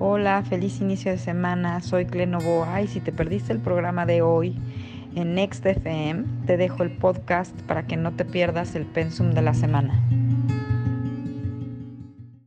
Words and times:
Hola, 0.00 0.44
feliz 0.48 0.80
inicio 0.80 1.10
de 1.10 1.18
semana. 1.18 1.80
Soy 1.80 2.06
Clenovoa 2.06 2.82
y 2.82 2.86
si 2.86 3.00
te 3.00 3.10
perdiste 3.10 3.52
el 3.52 3.58
programa 3.58 4.06
de 4.06 4.22
hoy 4.22 4.56
en 5.16 5.34
Next 5.34 5.66
FM, 5.66 6.24
te 6.46 6.56
dejo 6.56 6.84
el 6.84 6.92
podcast 6.92 7.50
para 7.62 7.84
que 7.84 7.96
no 7.96 8.12
te 8.12 8.24
pierdas 8.24 8.76
el 8.76 8.86
pensum 8.86 9.32
de 9.32 9.42
la 9.42 9.54
semana. 9.54 10.00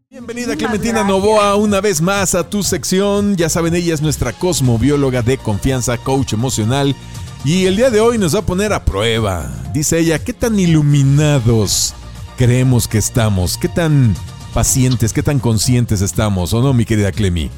Bienvenida 0.09 0.55
Clementina 0.55 1.03
Novoa 1.03 1.57
una 1.57 1.81
vez 1.81 2.01
más 2.01 2.35
a 2.35 2.49
tu 2.49 2.63
sección. 2.63 3.35
Ya 3.35 3.49
saben, 3.49 3.75
ella 3.75 3.95
es 3.95 4.01
nuestra 4.01 4.31
cosmobióloga 4.31 5.21
de 5.21 5.37
confianza, 5.37 5.97
coach 5.97 6.31
emocional. 6.31 6.95
Y 7.43 7.65
el 7.65 7.75
día 7.75 7.89
de 7.89 7.99
hoy 7.99 8.17
nos 8.17 8.33
va 8.33 8.39
a 8.39 8.45
poner 8.45 8.71
a 8.71 8.85
prueba. 8.85 9.51
Dice 9.73 9.99
ella, 9.99 10.23
¿qué 10.23 10.31
tan 10.31 10.57
iluminados 10.57 11.95
creemos 12.37 12.87
que 12.87 12.99
estamos? 12.99 13.57
¿Qué 13.57 13.67
tan 13.67 14.15
pacientes, 14.51 15.13
qué 15.13 15.23
tan 15.23 15.39
conscientes 15.39 16.01
estamos? 16.01 16.53
¿O 16.53 16.61
no, 16.61 16.73
mi 16.73 16.85
querida 16.85 17.11
Clemi? 17.11 17.49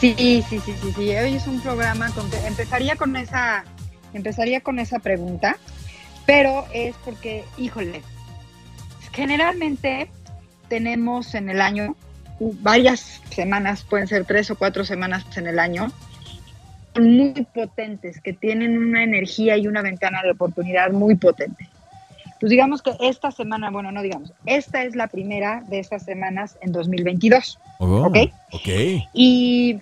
Sí, 0.00 0.14
sí, 0.16 0.42
sí, 0.48 0.60
sí, 0.60 0.92
sí. 0.96 1.10
Hoy 1.10 1.34
es 1.34 1.46
un 1.46 1.60
programa 1.60 2.10
con 2.10 2.26
empezaría 2.46 2.96
con 2.96 3.16
esa, 3.16 3.64
empezaría 4.14 4.60
con 4.60 4.78
esa 4.78 4.98
pregunta, 4.98 5.58
pero 6.26 6.66
es 6.72 6.96
porque, 7.04 7.44
híjole, 7.58 8.02
generalmente 9.12 10.10
tenemos 10.68 11.34
en 11.34 11.50
el 11.50 11.60
año 11.60 11.96
varias 12.40 13.20
semanas, 13.30 13.84
pueden 13.88 14.06
ser 14.06 14.24
tres 14.24 14.50
o 14.50 14.56
cuatro 14.56 14.84
semanas 14.84 15.24
en 15.36 15.46
el 15.46 15.58
año, 15.58 15.92
muy 16.98 17.46
potentes, 17.54 18.20
que 18.20 18.32
tienen 18.32 18.78
una 18.78 19.04
energía 19.04 19.56
y 19.56 19.66
una 19.66 19.82
ventana 19.82 20.22
de 20.22 20.30
oportunidad 20.30 20.90
muy 20.90 21.14
potente. 21.16 21.68
Pues 22.40 22.48
digamos 22.48 22.80
que 22.80 22.92
esta 23.00 23.30
semana, 23.30 23.70
bueno, 23.70 23.92
no 23.92 24.00
digamos, 24.00 24.32
esta 24.46 24.82
es 24.82 24.96
la 24.96 25.08
primera 25.08 25.62
de 25.68 25.78
estas 25.78 26.04
semanas 26.04 26.56
en 26.62 26.72
2022. 26.72 27.58
¿Ok? 27.78 28.16
Ok. 28.52 28.68
Y 29.12 29.78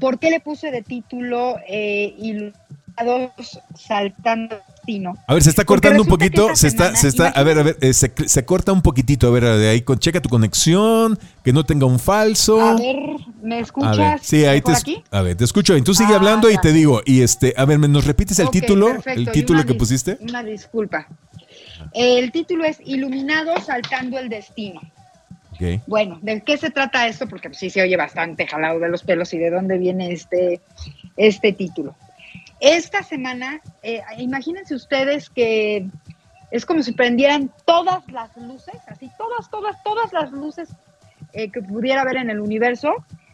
¿por 0.00 0.18
qué 0.18 0.30
le 0.30 0.40
puse 0.40 0.72
de 0.72 0.82
título 0.82 1.58
eh, 1.68 2.14
Iluminados 2.18 3.60
Saltando 3.76 4.60
A 5.26 5.34
ver, 5.34 5.42
se 5.42 5.50
está 5.50 5.64
cortando 5.64 6.02
un 6.02 6.08
poquito, 6.08 6.56
se 6.56 6.66
está, 6.66 6.96
se 6.96 7.08
está, 7.08 7.28
a 7.28 7.42
ver, 7.42 7.58
a 7.58 7.62
ver, 7.62 7.76
eh, 7.80 7.92
se, 7.92 8.12
se 8.26 8.44
corta 8.44 8.72
un 8.72 8.82
poquitito, 8.82 9.28
a 9.28 9.30
ver, 9.30 9.44
de 9.44 9.68
ahí, 9.68 9.82
con, 9.82 9.98
checa 9.98 10.20
tu 10.20 10.28
conexión, 10.28 11.18
que 11.44 11.52
no 11.52 11.64
tenga 11.64 11.86
un 11.86 11.98
falso. 11.98 12.60
A 12.60 12.74
ver, 12.76 12.96
¿me 13.42 13.56
A 13.56 13.60
escuchas? 13.60 13.96
ver, 13.98 14.20
sí, 14.22 14.44
ahí 14.44 14.60
te, 14.60 14.72
aquí? 14.72 15.02
a 15.10 15.22
ver, 15.22 15.36
te 15.36 15.44
escucho. 15.44 15.76
Y 15.76 15.82
tú 15.82 15.94
sigue 15.94 16.12
Ah, 16.14 16.16
hablando 16.16 16.50
y 16.50 16.56
te 16.58 16.72
digo, 16.72 17.02
y 17.04 17.20
este, 17.22 17.54
a 17.56 17.64
ver, 17.64 17.78
¿me 17.78 17.88
nos 17.88 18.06
repites 18.06 18.38
el 18.38 18.50
título? 18.50 18.86
perfecto, 18.86 19.20
El 19.20 19.30
título 19.30 19.64
que 19.64 19.74
pusiste. 19.74 20.18
Una 20.20 20.42
disculpa. 20.42 21.06
El 21.92 22.30
título 22.32 22.64
es 22.64 22.78
Iluminados 22.84 23.64
Saltando 23.66 24.18
el 24.18 24.28
Destino. 24.28 24.80
Ok. 25.52 25.80
Bueno, 25.86 26.18
¿de 26.22 26.40
qué 26.42 26.56
se 26.56 26.70
trata 26.70 27.06
esto? 27.06 27.26
Porque 27.28 27.52
sí 27.52 27.70
se 27.70 27.82
oye 27.82 27.96
bastante 27.96 28.46
jalado 28.46 28.78
de 28.80 28.88
los 28.88 29.02
pelos 29.02 29.32
y 29.34 29.38
de 29.38 29.50
dónde 29.50 29.78
viene 29.78 30.12
este, 30.12 30.60
este 31.16 31.52
título. 31.52 31.94
Esta 32.60 33.02
semana, 33.02 33.60
eh, 33.82 34.02
imagínense 34.18 34.74
ustedes 34.74 35.30
que 35.30 35.88
es 36.50 36.66
como 36.66 36.82
si 36.82 36.92
prendieran 36.92 37.50
todas 37.64 38.06
las 38.08 38.36
luces, 38.36 38.76
así, 38.86 39.10
todas, 39.16 39.50
todas, 39.50 39.82
todas 39.82 40.12
las 40.12 40.30
luces 40.32 40.68
eh, 41.32 41.50
que 41.50 41.62
pudiera 41.62 42.02
haber 42.02 42.16
en 42.16 42.28
el 42.28 42.40
universo, 42.40 42.92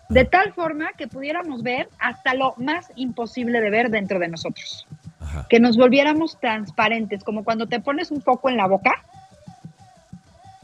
de 0.08 0.24
tal 0.24 0.52
forma 0.52 0.92
que 0.92 1.08
pudiéramos 1.08 1.62
ver 1.62 1.88
hasta 1.98 2.34
lo 2.34 2.54
más 2.58 2.92
imposible 2.94 3.60
de 3.60 3.70
ver 3.70 3.90
dentro 3.90 4.20
de 4.20 4.28
nosotros. 4.28 4.86
Ajá. 5.18 5.46
Que 5.48 5.58
nos 5.58 5.76
volviéramos 5.76 6.38
transparentes, 6.38 7.24
como 7.24 7.42
cuando 7.42 7.66
te 7.66 7.80
pones 7.80 8.12
un 8.12 8.22
foco 8.22 8.48
en 8.48 8.56
la 8.56 8.68
boca. 8.68 8.92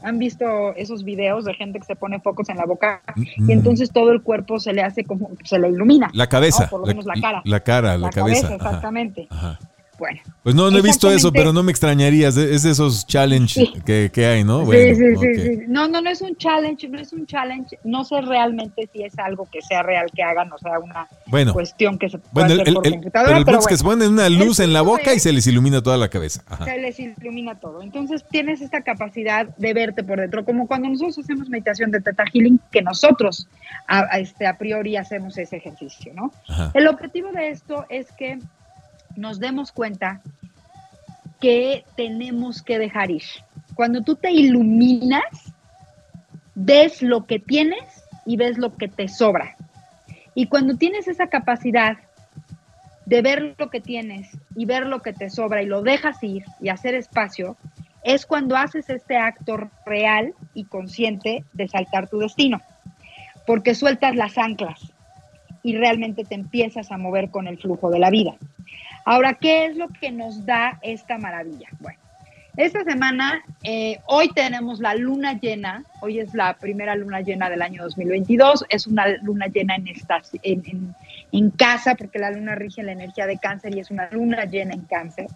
¿Han 0.03 0.19
visto 0.19 0.73
esos 0.75 1.03
videos 1.03 1.45
de 1.45 1.53
gente 1.53 1.79
que 1.79 1.85
se 1.85 1.95
pone 1.95 2.19
focos 2.19 2.49
en 2.49 2.57
la 2.57 2.65
boca 2.65 3.01
y 3.15 3.51
entonces 3.51 3.91
todo 3.91 4.11
el 4.11 4.21
cuerpo 4.21 4.59
se 4.59 4.73
le 4.73 4.81
hace 4.81 5.03
como, 5.03 5.31
se 5.43 5.57
le 5.59 5.69
ilumina? 5.69 6.09
La 6.13 6.27
cabeza. 6.27 6.63
No, 6.65 6.69
por 6.69 6.81
lo 6.81 6.87
menos 6.87 7.05
la 7.05 7.13
cara. 7.21 7.41
La 7.45 7.59
cara, 7.61 7.93
la, 7.93 7.97
La 7.97 8.09
cabeza. 8.09 8.47
cabeza, 8.47 8.55
ajá, 8.55 8.69
exactamente. 8.69 9.27
ajá. 9.29 9.59
Bueno, 10.03 10.19
Pues 10.43 10.53
no, 10.53 10.69
no 10.69 10.77
he 10.79 10.81
visto 10.81 11.09
eso, 11.09 11.31
pero 11.31 11.53
no 11.53 11.63
me 11.63 11.71
extrañaría. 11.71 12.27
Es 12.27 12.35
de, 12.35 12.53
es 12.53 12.63
de 12.63 12.71
esos 12.71 13.07
challenge 13.07 13.53
Sí. 13.61 13.73
que, 13.85 14.11
que 14.13 14.25
hay, 14.25 14.43
¿no? 14.43 14.59
sí, 14.59 14.65
Bueno, 14.65 14.95
sí, 14.97 15.01
sí, 15.01 15.15
ok. 15.15 15.35
sí. 15.61 15.65
No, 15.69 15.87
no, 15.87 16.01
no 16.01 16.09
es 16.09 16.21
un 16.21 16.35
challenge, 16.35 16.89
no 16.89 16.99
es 16.99 17.13
un 17.13 17.25
challenge. 17.25 17.79
No 17.85 18.03
sé 18.03 18.19
realmente 18.19 18.89
si 18.91 19.01
es 19.03 19.17
algo 19.17 19.47
que 19.49 19.61
sea 19.61 19.81
real 19.81 20.07
que 20.13 20.21
hagan, 20.21 20.51
o 20.51 20.57
sea, 20.57 20.77
una 20.79 21.07
Bueno, 21.27 21.53
cuestión 21.53 21.97
que 21.97 22.09
se 22.09 22.17
pueda 22.17 22.47
bueno, 22.47 22.53
el, 22.55 22.59
hacer 22.59 22.67
el, 22.67 22.73
por 22.73 22.87
el- 22.87 22.93
computadora. 22.95 23.27
pero 23.29 23.37
el 23.39 23.45
pero 23.45 23.57
punto 23.59 23.69
es 23.69 23.73
que 23.73 23.77
se 23.77 23.83
ponen 23.85 24.09
una 24.11 24.27
luz 24.29 24.59
en 24.59 24.73
la 24.73 24.81
boca 24.81 25.13
y 25.13 25.19
se 25.19 25.31
les 25.31 25.47
ilumina 25.47 25.81
toda 25.81 25.95
la 25.95 26.09
cabeza. 26.09 26.43
Ajá. 26.47 26.65
se 26.65 26.77
les 26.79 26.99
ilumina 26.99 27.55
todo. 27.55 27.81
Entonces 27.81 28.25
tienes 28.29 28.59
esta 28.59 28.81
capacidad 28.81 29.47
de 29.55 29.73
verte 29.73 30.03
por 30.03 30.19
dentro, 30.19 30.43
como 30.43 30.67
cuando 30.67 30.89
nosotros 30.89 31.19
hacemos 31.19 31.47
meditación 31.47 31.91
de 31.91 32.01
Teta 32.01 32.25
Healing, 32.33 32.59
que 32.71 32.81
nosotros 32.81 33.47
a, 33.87 33.99
a 34.11 34.19
este, 34.19 34.47
a 34.47 34.57
priori 34.57 34.97
hacemos 34.97 35.37
ese 35.37 35.55
ejercicio, 35.57 36.11
¿no? 36.13 36.33
Ajá. 36.49 36.71
El 36.73 36.87
objetivo 36.87 37.31
de 37.31 37.49
esto 37.49 37.85
es 37.89 38.11
que 38.11 38.39
nos 39.15 39.39
demos 39.39 39.71
cuenta 39.71 40.21
que 41.39 41.83
tenemos 41.95 42.61
que 42.61 42.79
dejar 42.79 43.11
ir. 43.11 43.23
Cuando 43.75 44.01
tú 44.01 44.15
te 44.15 44.31
iluminas, 44.31 45.53
ves 46.55 47.01
lo 47.01 47.25
que 47.25 47.39
tienes 47.39 47.83
y 48.25 48.37
ves 48.37 48.57
lo 48.57 48.75
que 48.75 48.87
te 48.87 49.07
sobra. 49.07 49.55
Y 50.35 50.47
cuando 50.47 50.77
tienes 50.77 51.07
esa 51.07 51.27
capacidad 51.27 51.97
de 53.05 53.21
ver 53.21 53.55
lo 53.57 53.69
que 53.69 53.81
tienes 53.81 54.29
y 54.55 54.65
ver 54.65 54.85
lo 54.85 55.01
que 55.01 55.13
te 55.13 55.29
sobra 55.29 55.61
y 55.61 55.65
lo 55.65 55.81
dejas 55.81 56.23
ir 56.23 56.45
y 56.61 56.69
hacer 56.69 56.95
espacio, 56.95 57.57
es 58.03 58.25
cuando 58.25 58.55
haces 58.55 58.89
este 58.89 59.17
acto 59.17 59.69
real 59.85 60.33
y 60.53 60.65
consciente 60.65 61.43
de 61.53 61.67
saltar 61.67 62.09
tu 62.09 62.19
destino. 62.19 62.61
Porque 63.45 63.75
sueltas 63.75 64.15
las 64.15 64.37
anclas 64.37 64.93
y 65.63 65.75
realmente 65.75 66.23
te 66.23 66.35
empiezas 66.35 66.91
a 66.91 66.97
mover 66.97 67.29
con 67.29 67.47
el 67.47 67.57
flujo 67.57 67.89
de 67.89 67.99
la 67.99 68.09
vida. 68.09 68.35
Ahora, 69.05 69.33
¿qué 69.33 69.65
es 69.65 69.75
lo 69.75 69.89
que 69.89 70.11
nos 70.11 70.45
da 70.45 70.79
esta 70.81 71.17
maravilla? 71.17 71.67
Bueno, 71.79 71.99
esta 72.55 72.83
semana, 72.83 73.43
eh, 73.63 73.97
hoy 74.05 74.29
tenemos 74.29 74.79
la 74.79 74.93
luna 74.93 75.39
llena, 75.39 75.83
hoy 76.01 76.19
es 76.19 76.35
la 76.35 76.53
primera 76.53 76.95
luna 76.95 77.21
llena 77.21 77.49
del 77.49 77.63
año 77.63 77.81
2022, 77.81 78.65
es 78.69 78.85
una 78.85 79.07
luna 79.23 79.47
llena 79.47 79.75
en, 79.75 79.87
esta, 79.87 80.21
en, 80.43 81.49
casa, 81.51 81.95
porque 81.95 82.19
la 82.19 82.29
luna 82.29 82.53
rige 82.53 82.83
la 82.83 82.91
energía 82.91 83.25
de 83.25 83.39
cáncer 83.39 83.75
y 83.75 83.79
es 83.79 83.89
una 83.89 84.07
luna 84.11 84.45
llena 84.45 84.75
en 84.75 84.81
cáncer. 84.81 85.27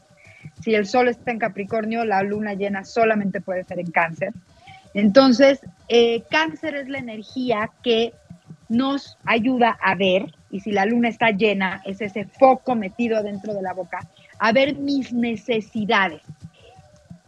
Si 0.62 0.76
el 0.76 0.86
sol 0.86 1.08
está 1.08 1.32
en 1.32 1.40
Capricornio, 1.40 2.06
la 2.06 2.22
luna 2.22 2.54
llena 2.54 2.86
solamente 2.86 3.42
puede 3.42 3.64
ser 3.64 3.80
en 3.80 3.90
cáncer. 3.90 4.32
Entonces, 4.94 5.60
eh, 5.90 6.24
cáncer 6.30 6.76
es 6.76 6.88
la 6.88 7.00
energía 7.00 7.72
que 7.82 8.14
nos 8.70 9.18
ayuda 9.26 9.78
a 9.82 9.96
ver, 9.96 10.34
y 10.50 10.60
si 10.62 10.72
la 10.72 10.86
luna 10.86 11.10
está 11.10 11.32
llena, 11.32 11.82
es 11.86 12.02
ese 12.02 12.26
foco 12.26 12.76
metido 12.76 13.22
dentro 13.24 13.54
de 13.54 13.62
la 13.62 13.74
boca, 13.74 14.00
a 14.40 14.52
ver 14.52 14.76
mis 14.76 15.14
necesidades 15.14 16.22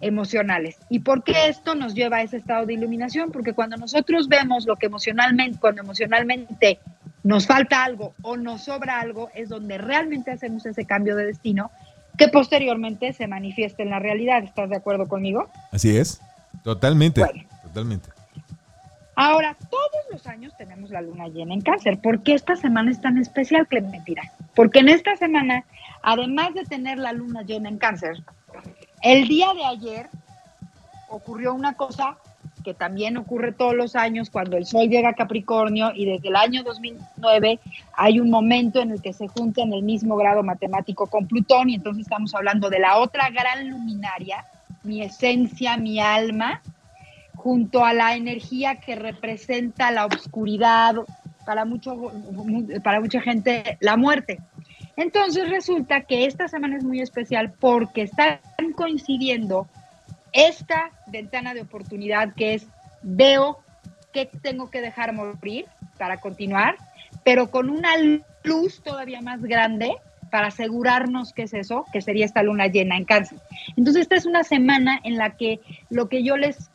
emocionales. 0.01 0.77
¿Y 0.89 0.99
por 0.99 1.23
qué 1.23 1.47
esto 1.47 1.75
nos 1.75 1.93
lleva 1.93 2.17
a 2.17 2.21
ese 2.21 2.37
estado 2.37 2.65
de 2.65 2.73
iluminación? 2.73 3.31
Porque 3.31 3.53
cuando 3.53 3.77
nosotros 3.77 4.27
vemos 4.27 4.65
lo 4.65 4.77
que 4.77 4.85
emocionalmente, 4.85 5.59
cuando 5.59 5.81
emocionalmente 5.81 6.79
nos 7.23 7.47
falta 7.47 7.83
algo 7.83 8.13
o 8.21 8.37
nos 8.37 8.63
sobra 8.63 8.99
algo, 8.99 9.29
es 9.35 9.49
donde 9.49 9.77
realmente 9.77 10.31
hacemos 10.31 10.65
ese 10.65 10.85
cambio 10.85 11.15
de 11.15 11.25
destino 11.25 11.71
que 12.17 12.27
posteriormente 12.27 13.13
se 13.13 13.27
manifiesta 13.27 13.83
en 13.83 13.89
la 13.89 13.99
realidad. 13.99 14.43
¿Estás 14.43 14.69
de 14.69 14.77
acuerdo 14.77 15.07
conmigo? 15.07 15.49
Así 15.71 15.95
es. 15.95 16.21
Totalmente. 16.63 17.21
Bueno. 17.21 17.43
Totalmente. 17.63 18.09
Ahora, 19.15 19.55
todos 19.69 19.88
los 20.11 20.27
años 20.27 20.53
tenemos 20.57 20.89
la 20.89 21.01
luna 21.01 21.27
llena 21.27 21.53
en 21.53 21.61
cáncer. 21.61 21.99
¿Por 21.99 22.23
qué 22.23 22.33
esta 22.33 22.55
semana 22.55 22.91
es 22.91 23.01
tan 23.01 23.17
especial, 23.17 23.67
Clementina? 23.67 24.23
Porque 24.55 24.79
en 24.79 24.89
esta 24.89 25.15
semana, 25.15 25.63
además 26.01 26.53
de 26.53 26.63
tener 26.63 26.97
la 26.97 27.13
luna 27.13 27.43
llena 27.43 27.69
en 27.69 27.77
cáncer, 27.77 28.23
el 29.01 29.27
día 29.27 29.53
de 29.53 29.65
ayer 29.65 30.07
ocurrió 31.09 31.53
una 31.53 31.73
cosa 31.73 32.17
que 32.63 32.73
también 32.73 33.17
ocurre 33.17 33.51
todos 33.51 33.73
los 33.73 33.95
años 33.95 34.29
cuando 34.29 34.57
el 34.57 34.65
Sol 34.65 34.89
llega 34.89 35.09
a 35.09 35.13
Capricornio 35.13 35.91
y 35.95 36.05
desde 36.05 36.27
el 36.27 36.35
año 36.35 36.63
2009 36.63 37.59
hay 37.93 38.19
un 38.19 38.29
momento 38.29 38.81
en 38.81 38.91
el 38.91 39.01
que 39.01 39.13
se 39.13 39.27
junta 39.27 39.61
en 39.61 39.73
el 39.73 39.83
mismo 39.83 40.17
grado 40.17 40.43
matemático 40.43 41.07
con 41.07 41.27
Plutón 41.27 41.69
y 41.69 41.75
entonces 41.75 42.01
estamos 42.03 42.35
hablando 42.35 42.69
de 42.69 42.79
la 42.79 42.97
otra 42.97 43.29
gran 43.29 43.69
luminaria, 43.69 44.45
mi 44.83 45.01
esencia, 45.01 45.77
mi 45.77 45.99
alma, 45.99 46.61
junto 47.39 47.85
a 47.85 47.93
la 47.93 48.15
energía 48.15 48.81
que 48.81 48.95
representa 48.95 49.91
la 49.91 50.05
oscuridad, 50.05 50.95
para, 51.45 51.63
mucho, 51.63 52.11
para 52.83 52.99
mucha 52.99 53.21
gente 53.21 53.77
la 53.79 53.95
muerte. 53.95 54.39
Entonces 54.97 55.49
resulta 55.49 56.01
que 56.01 56.25
esta 56.25 56.49
semana 56.49 56.77
es 56.77 56.83
muy 56.83 56.99
especial 56.99 57.53
porque 57.57 58.01
están 58.01 58.39
coincidiendo 58.75 59.67
esta 60.33 60.91
ventana 61.07 61.53
de 61.53 61.61
oportunidad 61.61 62.35
que 62.35 62.55
es 62.55 62.67
veo 63.01 63.59
que 64.11 64.25
tengo 64.25 64.69
que 64.69 64.81
dejar 64.81 65.13
morir 65.13 65.65
para 65.97 66.19
continuar, 66.19 66.75
pero 67.23 67.49
con 67.49 67.69
una 67.69 67.91
luz 68.43 68.83
todavía 68.83 69.21
más 69.21 69.41
grande 69.41 69.95
para 70.29 70.47
asegurarnos 70.47 71.31
que 71.31 71.43
es 71.43 71.53
eso, 71.53 71.85
que 71.93 72.01
sería 72.01 72.25
esta 72.25 72.43
luna 72.43 72.67
llena 72.67 72.97
en 72.97 73.05
cáncer. 73.05 73.39
Entonces 73.77 74.01
esta 74.01 74.17
es 74.17 74.25
una 74.25 74.43
semana 74.43 74.99
en 75.03 75.17
la 75.17 75.37
que 75.37 75.61
lo 75.89 76.09
que 76.09 76.21
yo 76.21 76.35
les 76.35 76.69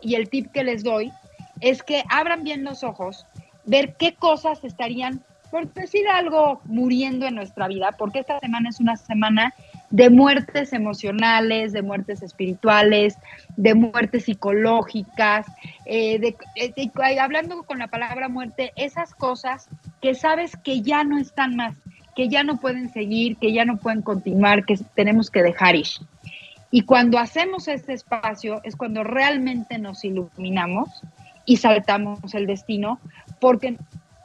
y 0.00 0.14
el 0.14 0.28
tip 0.28 0.50
que 0.52 0.64
les 0.64 0.82
doy 0.82 1.12
es 1.60 1.82
que 1.82 2.04
abran 2.10 2.44
bien 2.44 2.64
los 2.64 2.84
ojos, 2.84 3.26
ver 3.64 3.94
qué 3.98 4.14
cosas 4.14 4.64
estarían, 4.64 5.22
por 5.50 5.72
decir 5.72 6.06
algo, 6.08 6.60
muriendo 6.64 7.26
en 7.26 7.36
nuestra 7.36 7.68
vida, 7.68 7.90
porque 7.96 8.18
esta 8.18 8.40
semana 8.40 8.68
es 8.68 8.80
una 8.80 8.96
semana 8.96 9.54
de 9.90 10.10
muertes 10.10 10.72
emocionales, 10.72 11.72
de 11.72 11.82
muertes 11.82 12.22
espirituales, 12.22 13.16
de 13.56 13.74
muertes 13.74 14.24
psicológicas, 14.24 15.46
eh, 15.86 16.18
de, 16.18 17.20
hablando 17.20 17.62
con 17.62 17.78
la 17.78 17.86
palabra 17.86 18.28
muerte, 18.28 18.72
esas 18.74 19.14
cosas 19.14 19.68
que 20.02 20.14
sabes 20.14 20.56
que 20.56 20.82
ya 20.82 21.04
no 21.04 21.18
están 21.18 21.54
más, 21.54 21.76
que 22.16 22.28
ya 22.28 22.42
no 22.42 22.56
pueden 22.56 22.92
seguir, 22.92 23.36
que 23.36 23.52
ya 23.52 23.64
no 23.64 23.76
pueden 23.76 24.02
continuar, 24.02 24.64
que 24.64 24.76
tenemos 24.94 25.30
que 25.30 25.42
dejar 25.42 25.76
ir. 25.76 25.86
Y 26.74 26.82
cuando 26.82 27.20
hacemos 27.20 27.68
este 27.68 27.92
espacio 27.92 28.60
es 28.64 28.74
cuando 28.74 29.04
realmente 29.04 29.78
nos 29.78 30.04
iluminamos 30.04 30.88
y 31.44 31.58
saltamos 31.58 32.34
el 32.34 32.48
destino, 32.48 32.98
porque 33.38 33.76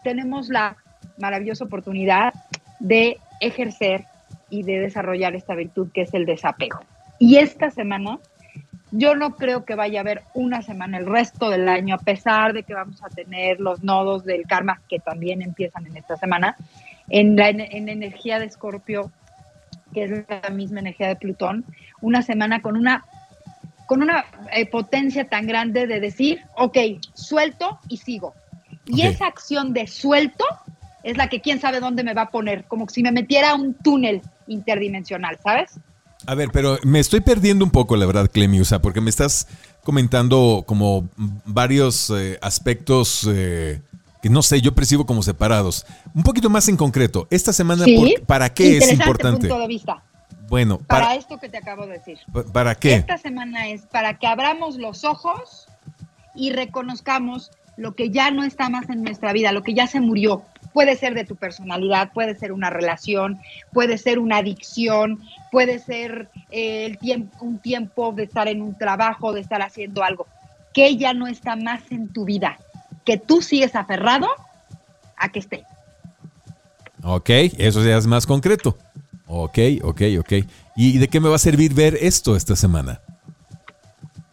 tenemos 0.03 0.49
la 0.49 0.75
maravillosa 1.19 1.65
oportunidad 1.65 2.33
de 2.79 3.19
ejercer 3.39 4.05
y 4.49 4.63
de 4.63 4.79
desarrollar 4.79 5.35
esta 5.35 5.53
virtud 5.53 5.89
que 5.93 6.01
es 6.01 6.13
el 6.15 6.25
desapego. 6.25 6.79
Y 7.19 7.35
esta 7.35 7.69
semana, 7.69 8.17
yo 8.89 9.13
no 9.13 9.35
creo 9.35 9.63
que 9.63 9.75
vaya 9.75 9.99
a 9.99 10.01
haber 10.01 10.23
una 10.33 10.63
semana 10.63 10.97
el 10.97 11.05
resto 11.05 11.51
del 11.51 11.69
año, 11.69 11.93
a 11.93 11.99
pesar 11.99 12.53
de 12.53 12.63
que 12.63 12.73
vamos 12.73 13.03
a 13.03 13.09
tener 13.09 13.59
los 13.59 13.83
nodos 13.83 14.25
del 14.25 14.47
karma 14.47 14.81
que 14.89 14.97
también 14.97 15.43
empiezan 15.43 15.85
en 15.85 15.97
esta 15.97 16.17
semana, 16.17 16.55
en 17.09 17.35
la 17.35 17.49
en 17.49 17.89
energía 17.89 18.39
de 18.39 18.45
Escorpio, 18.45 19.11
que 19.93 20.03
es 20.03 20.11
la 20.27 20.49
misma 20.49 20.79
energía 20.79 21.07
de 21.07 21.15
Plutón, 21.15 21.65
una 22.01 22.21
semana 22.21 22.61
con 22.61 22.77
una 22.77 23.05
con 23.87 24.03
una 24.03 24.25
eh, 24.53 24.67
potencia 24.67 25.27
tan 25.27 25.47
grande 25.47 25.87
de 25.87 25.99
decir, 25.99 26.41
ok, 26.55 26.77
suelto 27.15 27.79
y 27.87 27.97
sigo. 27.97 28.35
Y 28.85 29.01
esa 29.01 29.25
acción 29.25 29.73
de 29.73 29.87
suelto 29.87 30.45
es 31.03 31.17
la 31.17 31.27
que 31.27 31.41
quién 31.41 31.59
sabe 31.59 31.79
dónde 31.79 32.03
me 32.03 32.13
va 32.13 32.23
a 32.23 32.29
poner, 32.29 32.65
como 32.65 32.87
si 32.87 33.01
me 33.01 33.11
metiera 33.11 33.51
a 33.51 33.55
un 33.55 33.73
túnel 33.73 34.21
interdimensional, 34.47 35.39
¿sabes? 35.43 35.79
A 36.27 36.35
ver, 36.35 36.49
pero 36.51 36.77
me 36.83 36.99
estoy 36.99 37.21
perdiendo 37.21 37.65
un 37.65 37.71
poco, 37.71 37.95
la 37.95 38.05
verdad, 38.05 38.29
Clemiusa, 38.31 38.79
porque 38.79 39.01
me 39.01 39.09
estás 39.09 39.47
comentando 39.83 40.63
como 40.67 41.09
varios 41.45 42.11
eh, 42.11 42.37
aspectos 42.41 43.27
eh, 43.31 43.81
que 44.21 44.29
no 44.29 44.41
sé, 44.41 44.61
yo 44.61 44.73
percibo 44.73 45.05
como 45.05 45.23
separados. 45.23 45.85
Un 46.13 46.23
poquito 46.23 46.49
más 46.49 46.67
en 46.67 46.77
concreto, 46.77 47.27
esta 47.29 47.53
semana, 47.53 47.85
¿para 48.25 48.53
qué 48.53 48.77
es 48.77 48.91
importante? 48.91 49.47
Punto 49.47 49.61
de 49.61 49.67
vista. 49.67 50.03
Bueno, 50.47 50.79
para, 50.79 51.05
para, 51.05 51.15
esto 51.15 51.37
que 51.37 51.47
te 51.47 51.57
acabo 51.57 51.85
de 51.85 51.93
decir. 51.99 52.17
¿Para 52.51 52.75
qué? 52.75 52.95
Esta 52.95 53.17
semana 53.17 53.67
es 53.67 53.83
para 53.83 54.17
que 54.17 54.25
abramos 54.25 54.77
los 54.77 55.03
ojos 55.03 55.67
y 56.33 56.51
reconozcamos 56.51 57.51
lo 57.77 57.93
que 57.93 58.09
ya 58.09 58.31
no 58.31 58.43
está 58.43 58.69
más 58.69 58.89
en 58.89 59.03
nuestra 59.03 59.31
vida, 59.31 59.51
lo 59.51 59.61
que 59.61 59.73
ya 59.73 59.87
se 59.87 60.01
murió, 60.01 60.43
Puede 60.73 60.95
ser 60.95 61.13
de 61.15 61.25
tu 61.25 61.35
personalidad, 61.35 62.11
puede 62.13 62.35
ser 62.35 62.51
una 62.51 62.69
relación, 62.69 63.39
puede 63.73 63.97
ser 63.97 64.19
una 64.19 64.37
adicción, 64.37 65.19
puede 65.51 65.79
ser 65.79 66.29
eh, 66.51 66.85
el 66.85 66.97
tiempo, 66.97 67.37
un 67.43 67.59
tiempo 67.59 68.11
de 68.11 68.23
estar 68.23 68.47
en 68.47 68.61
un 68.61 68.77
trabajo, 68.77 69.33
de 69.33 69.41
estar 69.41 69.61
haciendo 69.61 70.03
algo, 70.03 70.27
que 70.73 70.95
ya 70.97 71.13
no 71.13 71.27
está 71.27 71.55
más 71.55 71.81
en 71.91 72.09
tu 72.09 72.25
vida, 72.25 72.59
que 73.05 73.17
tú 73.17 73.41
sigues 73.41 73.75
aferrado 73.75 74.27
a 75.17 75.29
que 75.29 75.39
esté. 75.39 75.63
Ok, 77.03 77.29
eso 77.57 77.83
ya 77.83 77.97
es 77.97 78.07
más 78.07 78.25
concreto. 78.25 78.77
Ok, 79.27 79.59
ok, 79.83 80.01
ok. 80.19 80.33
¿Y 80.75 80.97
de 80.97 81.07
qué 81.07 81.19
me 81.19 81.29
va 81.29 81.35
a 81.35 81.39
servir 81.39 81.73
ver 81.73 81.97
esto 82.01 82.35
esta 82.35 82.55
semana? 82.55 83.01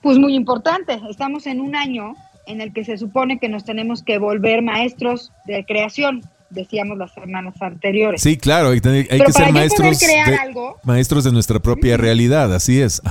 Pues 0.00 0.18
muy 0.18 0.34
importante. 0.34 1.00
Estamos 1.08 1.46
en 1.46 1.60
un 1.60 1.76
año 1.76 2.14
en 2.46 2.60
el 2.60 2.72
que 2.72 2.84
se 2.84 2.96
supone 2.96 3.38
que 3.38 3.48
nos 3.48 3.64
tenemos 3.64 4.02
que 4.02 4.18
volver 4.18 4.62
maestros 4.62 5.32
de 5.44 5.64
creación, 5.64 6.22
decíamos 6.50 6.96
las 6.96 7.12
semanas 7.12 7.60
anteriores. 7.60 8.22
Sí, 8.22 8.36
claro, 8.36 8.70
hay, 8.70 8.80
que 8.80 9.32
ser 9.32 9.52
maestros 9.52 9.98
de, 9.98 10.54
maestros 10.84 11.24
de 11.24 11.32
nuestra 11.32 11.58
propia 11.58 11.96
realidad, 11.96 12.54
así 12.54 12.80
es. 12.80 13.02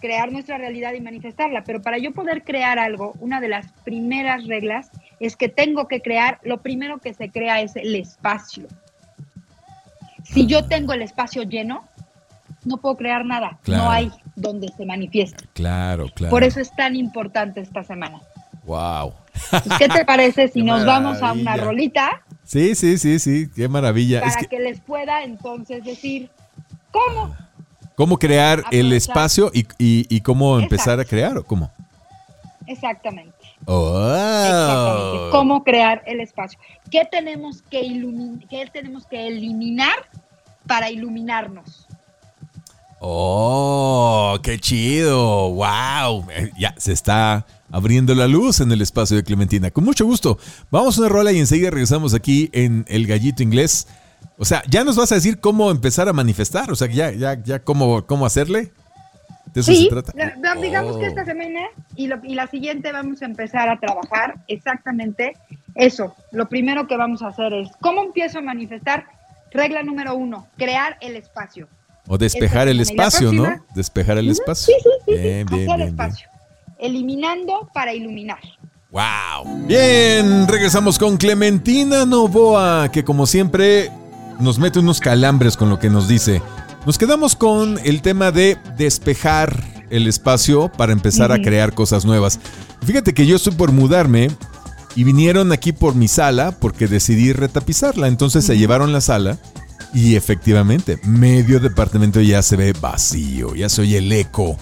Crear 0.00 0.30
nuestra 0.30 0.58
realidad 0.58 0.92
y 0.94 1.00
manifestarla, 1.00 1.64
pero 1.64 1.80
para 1.80 1.98
yo 1.98 2.12
poder 2.12 2.44
crear 2.44 2.78
algo, 2.78 3.14
una 3.20 3.40
de 3.40 3.48
las 3.48 3.72
primeras 3.84 4.46
reglas 4.46 4.90
es 5.20 5.36
que 5.36 5.48
tengo 5.48 5.88
que 5.88 6.02
crear, 6.02 6.38
lo 6.42 6.60
primero 6.60 6.98
que 6.98 7.14
se 7.14 7.30
crea 7.30 7.60
es 7.60 7.76
el 7.76 7.94
espacio. 7.94 8.66
Si 10.22 10.46
yo 10.46 10.66
tengo 10.66 10.92
el 10.92 11.02
espacio 11.02 11.44
lleno, 11.44 11.84
no 12.64 12.78
puedo 12.78 12.96
crear 12.96 13.24
nada, 13.24 13.58
no 13.66 13.90
hay 13.90 14.10
donde 14.34 14.68
se 14.76 14.84
manifieste. 14.84 15.46
Claro, 15.54 16.08
claro. 16.14 16.30
Por 16.30 16.44
eso 16.44 16.60
es 16.60 16.74
tan 16.74 16.96
importante 16.96 17.60
esta 17.60 17.82
semana. 17.84 18.20
Wow. 18.64 19.14
Pues, 19.50 19.78
¿Qué 19.78 19.88
te 19.88 20.04
parece 20.04 20.48
si 20.48 20.62
nos 20.64 20.84
vamos 20.84 21.22
a 21.22 21.32
una 21.32 21.56
rolita? 21.56 22.22
Sí, 22.44 22.74
sí, 22.74 22.98
sí, 22.98 23.18
sí, 23.18 23.48
qué 23.54 23.68
maravilla. 23.68 24.20
Para 24.20 24.42
que... 24.42 24.58
les 24.58 24.80
pueda 24.80 25.22
entonces 25.22 25.84
decir 25.84 26.30
cómo. 26.90 27.34
¿Cómo 27.96 28.18
crear 28.18 28.62
el 28.70 28.92
espacio 28.92 29.50
y, 29.52 30.20
cómo 30.20 30.58
empezar 30.58 31.00
a 31.00 31.04
crear 31.04 31.38
o 31.38 31.44
cómo? 31.44 31.70
Exactamente. 32.66 33.34
Exactamente. 33.60 35.30
¿Cómo 35.30 35.64
crear 35.64 36.02
el 36.06 36.20
espacio? 36.20 36.58
¿Qué 36.90 37.06
tenemos 37.10 37.62
que, 37.62 37.80
¿Qué 38.50 38.68
tenemos 38.72 39.06
que 39.06 39.26
eliminar 39.26 40.10
para 40.66 40.90
iluminarnos? 40.90 41.86
Oh, 43.00 44.38
qué 44.42 44.58
chido. 44.58 45.52
Wow. 45.52 46.26
Eh, 46.30 46.50
ya 46.58 46.74
se 46.76 46.92
está 46.92 47.46
abriendo 47.70 48.14
la 48.14 48.26
luz 48.26 48.60
en 48.60 48.72
el 48.72 48.82
espacio 48.82 49.16
de 49.16 49.24
Clementina. 49.24 49.70
Con 49.70 49.84
mucho 49.84 50.04
gusto. 50.04 50.38
Vamos 50.70 50.98
a 50.98 51.00
una 51.00 51.08
rola 51.08 51.32
y 51.32 51.38
enseguida 51.38 51.70
regresamos 51.70 52.14
aquí 52.14 52.50
en 52.52 52.84
El 52.88 53.06
Gallito 53.06 53.42
Inglés. 53.42 53.86
O 54.38 54.44
sea, 54.44 54.62
ya 54.68 54.84
nos 54.84 54.96
vas 54.96 55.12
a 55.12 55.16
decir 55.16 55.40
cómo 55.40 55.70
empezar 55.70 56.08
a 56.08 56.12
manifestar, 56.12 56.70
o 56.70 56.76
sea, 56.76 56.88
ya, 56.88 57.10
ya, 57.12 57.42
ya 57.42 57.60
cómo, 57.60 58.06
cómo 58.06 58.26
hacerle. 58.26 58.72
¿De 59.54 59.60
eso 59.60 59.72
se 59.72 59.88
trata? 59.88 60.12
Digamos 60.60 60.98
que 60.98 61.06
esta 61.06 61.22
oh. 61.22 61.26
semana 61.26 61.60
y, 61.94 62.10
y 62.24 62.34
la 62.34 62.46
siguiente 62.48 62.92
vamos 62.92 63.22
a 63.22 63.24
empezar 63.24 63.68
a 63.68 63.78
trabajar 63.78 64.34
exactamente 64.48 65.34
eso. 65.74 66.14
Lo 66.32 66.48
primero 66.48 66.86
que 66.86 66.96
vamos 66.96 67.22
a 67.22 67.28
hacer 67.28 67.52
es, 67.54 67.70
¿cómo 67.80 68.02
empiezo 68.02 68.38
a 68.38 68.42
manifestar? 68.42 69.06
Regla 69.50 69.82
número 69.82 70.14
uno, 70.14 70.46
crear 70.58 70.98
el 71.00 71.16
espacio. 71.16 71.68
O 72.08 72.18
despejar 72.18 72.68
el 72.68 72.80
espacio, 72.80 73.32
¿no? 73.32 73.64
Despejar 73.74 74.18
el 74.18 74.28
espacio. 74.28 74.74
Sí, 74.74 74.82
sí, 74.82 74.90
sí. 75.06 75.20
Bien, 75.20 75.46
bien, 75.46 75.66
bien, 75.66 75.80
espacio 75.80 76.28
eliminando 76.78 77.68
para 77.72 77.94
iluminar. 77.94 78.40
¡Wow! 78.90 79.66
Bien, 79.66 80.46
regresamos 80.48 80.98
con 80.98 81.16
Clementina 81.16 82.04
Novoa, 82.06 82.90
que 82.90 83.04
como 83.04 83.26
siempre 83.26 83.90
nos 84.40 84.58
mete 84.58 84.78
unos 84.78 85.00
calambres 85.00 85.56
con 85.56 85.70
lo 85.70 85.78
que 85.78 85.90
nos 85.90 86.08
dice. 86.08 86.42
Nos 86.84 86.98
quedamos 86.98 87.36
con 87.36 87.78
el 87.84 88.02
tema 88.02 88.30
de 88.30 88.58
despejar 88.76 89.64
el 89.90 90.06
espacio 90.06 90.70
para 90.70 90.92
empezar 90.92 91.32
a 91.32 91.40
crear 91.40 91.74
cosas 91.74 92.04
nuevas. 92.04 92.38
Fíjate 92.84 93.14
que 93.14 93.26
yo 93.26 93.36
estoy 93.36 93.54
por 93.54 93.72
mudarme 93.72 94.30
y 94.94 95.04
vinieron 95.04 95.52
aquí 95.52 95.72
por 95.72 95.94
mi 95.94 96.08
sala 96.08 96.52
porque 96.52 96.86
decidí 96.86 97.32
retapizarla. 97.32 98.08
Entonces 98.08 98.44
se 98.44 98.58
llevaron 98.58 98.92
la 98.92 99.00
sala 99.00 99.38
y 99.94 100.14
efectivamente 100.16 100.98
medio 101.04 101.60
departamento 101.60 102.20
ya 102.20 102.42
se 102.42 102.56
ve 102.56 102.72
vacío, 102.80 103.54
ya 103.54 103.68
se 103.68 103.82
oye 103.82 103.98
el 103.98 104.12
eco 104.12 104.56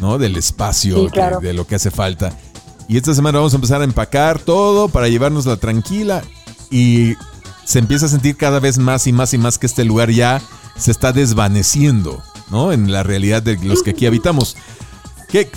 ¿no? 0.00 0.18
Del 0.18 0.36
espacio, 0.36 1.08
de, 1.40 1.54
lo 1.54 1.66
que 1.66 1.74
hace 1.74 1.90
falta. 1.90 2.32
Y 2.88 2.96
esta 2.96 3.14
semana 3.14 3.38
vamos 3.38 3.52
a 3.52 3.56
empezar 3.56 3.80
a 3.80 3.84
empacar 3.84 4.38
todo 4.38 4.88
para 4.88 5.08
llevárnosla 5.08 5.56
tranquila 5.56 6.22
y 6.70 7.14
se 7.66 7.80
empieza 7.80 8.06
a 8.06 8.08
sentir 8.08 8.36
cada 8.36 8.60
vez 8.60 8.78
más 8.78 9.06
y 9.06 9.12
más 9.12 9.34
y 9.34 9.38
más 9.38 9.58
que 9.58 9.66
este 9.66 9.84
lugar 9.84 10.10
ya 10.10 10.40
se 10.76 10.92
está 10.92 11.12
desvaneciendo, 11.12 12.22
¿no? 12.48 12.72
En 12.72 12.92
la 12.92 13.02
realidad 13.02 13.42
de 13.42 13.58
los 13.58 13.82
que 13.82 13.90
aquí 13.90 14.06
habitamos. 14.06 14.56
¿Qué, 15.28 15.50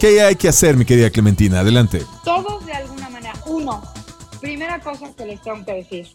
qué, 0.00 0.22
hay 0.22 0.36
que 0.36 0.48
hacer, 0.48 0.76
mi 0.76 0.84
querida 0.84 1.10
Clementina? 1.10 1.60
Adelante. 1.60 2.06
Todos 2.24 2.64
de 2.64 2.72
alguna 2.72 3.10
manera. 3.10 3.34
Uno, 3.46 3.82
primera 4.40 4.78
cosa 4.80 5.10
que 5.16 5.26
les 5.26 5.42
tengo 5.42 5.64
que 5.64 5.74
decir. 5.74 6.06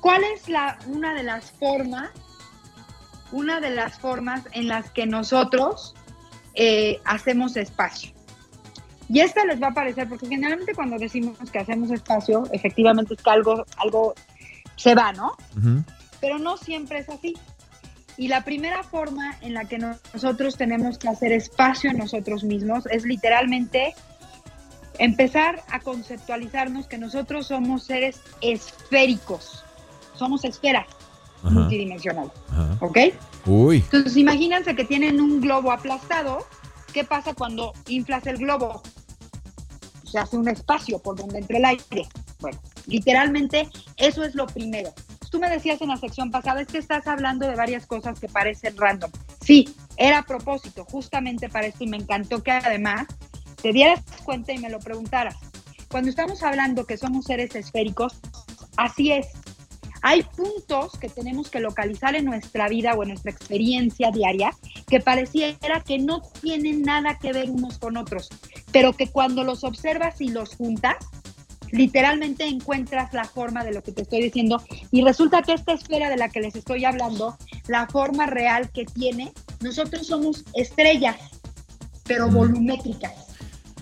¿Cuál 0.00 0.22
es 0.22 0.48
la, 0.48 0.78
una 0.86 1.12
de 1.12 1.24
las 1.24 1.50
formas, 1.50 2.10
una 3.32 3.60
de 3.60 3.70
las 3.70 3.98
formas 3.98 4.42
en 4.52 4.68
las 4.68 4.90
que 4.90 5.06
nosotros 5.06 5.94
eh, 6.54 7.00
hacemos 7.04 7.56
espacio. 7.56 8.12
Y 9.08 9.20
esta 9.20 9.44
les 9.44 9.60
va 9.62 9.68
a 9.68 9.74
parecer, 9.74 10.08
porque 10.08 10.26
generalmente 10.26 10.74
cuando 10.74 10.98
decimos 10.98 11.38
que 11.50 11.58
hacemos 11.58 11.90
espacio, 11.90 12.44
efectivamente 12.52 13.14
es 13.14 13.22
que 13.22 13.30
algo, 13.30 13.64
algo 13.78 14.14
se 14.76 14.94
va, 14.94 15.12
¿no? 15.12 15.32
Pero 16.20 16.38
no 16.38 16.56
siempre 16.56 16.98
es 16.98 17.08
así. 17.08 17.34
Y 18.16 18.28
la 18.28 18.44
primera 18.44 18.82
forma 18.82 19.36
en 19.40 19.54
la 19.54 19.64
que 19.64 19.78
nosotros 19.78 20.56
tenemos 20.56 20.98
que 20.98 21.08
hacer 21.08 21.32
espacio 21.32 21.90
en 21.90 21.98
nosotros 21.98 22.44
mismos 22.44 22.84
es 22.86 23.04
literalmente 23.04 23.94
empezar 24.98 25.62
a 25.70 25.80
conceptualizarnos 25.80 26.88
que 26.88 26.98
nosotros 26.98 27.46
somos 27.46 27.84
seres 27.84 28.20
esféricos, 28.40 29.64
somos 30.14 30.44
esferas 30.44 30.86
multidimensionales, 31.42 32.32
¿ok? 32.80 32.98
Entonces, 33.84 34.16
imagínense 34.16 34.74
que 34.74 34.84
tienen 34.84 35.20
un 35.20 35.40
globo 35.40 35.70
aplastado. 35.72 36.44
¿Qué 36.92 37.04
pasa 37.04 37.34
cuando 37.34 37.72
inflas 37.86 38.26
el 38.26 38.38
globo? 38.38 38.82
Se 40.10 40.18
hace 40.18 40.36
un 40.36 40.48
espacio 40.48 40.98
por 40.98 41.16
donde 41.16 41.38
entre 41.38 41.58
el 41.58 41.64
aire. 41.64 42.08
Bueno, 42.40 42.58
literalmente 42.86 43.68
eso 43.96 44.24
es 44.24 44.34
lo 44.34 44.46
primero. 44.46 44.92
Tú 45.30 45.38
me 45.38 45.50
decías 45.50 45.80
en 45.82 45.88
la 45.88 45.96
sección 45.98 46.30
pasada, 46.30 46.62
es 46.62 46.68
que 46.68 46.78
estás 46.78 47.06
hablando 47.06 47.46
de 47.46 47.54
varias 47.54 47.86
cosas 47.86 48.18
que 48.18 48.28
parecen 48.28 48.76
random. 48.76 49.10
Sí, 49.44 49.68
era 49.96 50.18
a 50.18 50.22
propósito, 50.22 50.84
justamente 50.84 51.48
para 51.48 51.66
esto, 51.66 51.84
y 51.84 51.88
me 51.88 51.98
encantó 51.98 52.42
que 52.42 52.50
además 52.50 53.06
te 53.60 53.72
dieras 53.72 54.00
cuenta 54.24 54.52
y 54.52 54.58
me 54.58 54.70
lo 54.70 54.78
preguntaras. 54.78 55.36
Cuando 55.90 56.10
estamos 56.10 56.42
hablando 56.42 56.86
que 56.86 56.96
somos 56.96 57.24
seres 57.26 57.54
esféricos, 57.54 58.14
así 58.76 59.12
es. 59.12 59.26
Hay 60.02 60.22
puntos 60.22 60.92
que 60.98 61.08
tenemos 61.08 61.50
que 61.50 61.60
localizar 61.60 62.14
en 62.14 62.24
nuestra 62.24 62.68
vida 62.68 62.94
o 62.94 63.02
en 63.02 63.08
nuestra 63.08 63.32
experiencia 63.32 64.10
diaria 64.10 64.52
que 64.86 65.00
pareciera 65.00 65.80
que 65.80 65.98
no 65.98 66.22
tienen 66.40 66.82
nada 66.82 67.18
que 67.18 67.32
ver 67.32 67.50
unos 67.50 67.78
con 67.78 67.96
otros, 67.96 68.28
pero 68.72 68.92
que 68.92 69.08
cuando 69.08 69.44
los 69.44 69.64
observas 69.64 70.20
y 70.20 70.28
los 70.28 70.56
juntas, 70.56 70.96
literalmente 71.70 72.44
encuentras 72.44 73.12
la 73.12 73.24
forma 73.24 73.64
de 73.64 73.72
lo 73.72 73.82
que 73.82 73.92
te 73.92 74.02
estoy 74.02 74.22
diciendo 74.22 74.62
y 74.90 75.02
resulta 75.02 75.42
que 75.42 75.52
esta 75.52 75.72
esfera 75.72 76.08
de 76.08 76.16
la 76.16 76.28
que 76.28 76.40
les 76.40 76.54
estoy 76.54 76.84
hablando, 76.84 77.36
la 77.66 77.86
forma 77.86 78.26
real 78.26 78.70
que 78.70 78.84
tiene, 78.84 79.32
nosotros 79.60 80.06
somos 80.06 80.44
estrellas, 80.54 81.16
pero 82.06 82.30
volumétricas. 82.30 83.12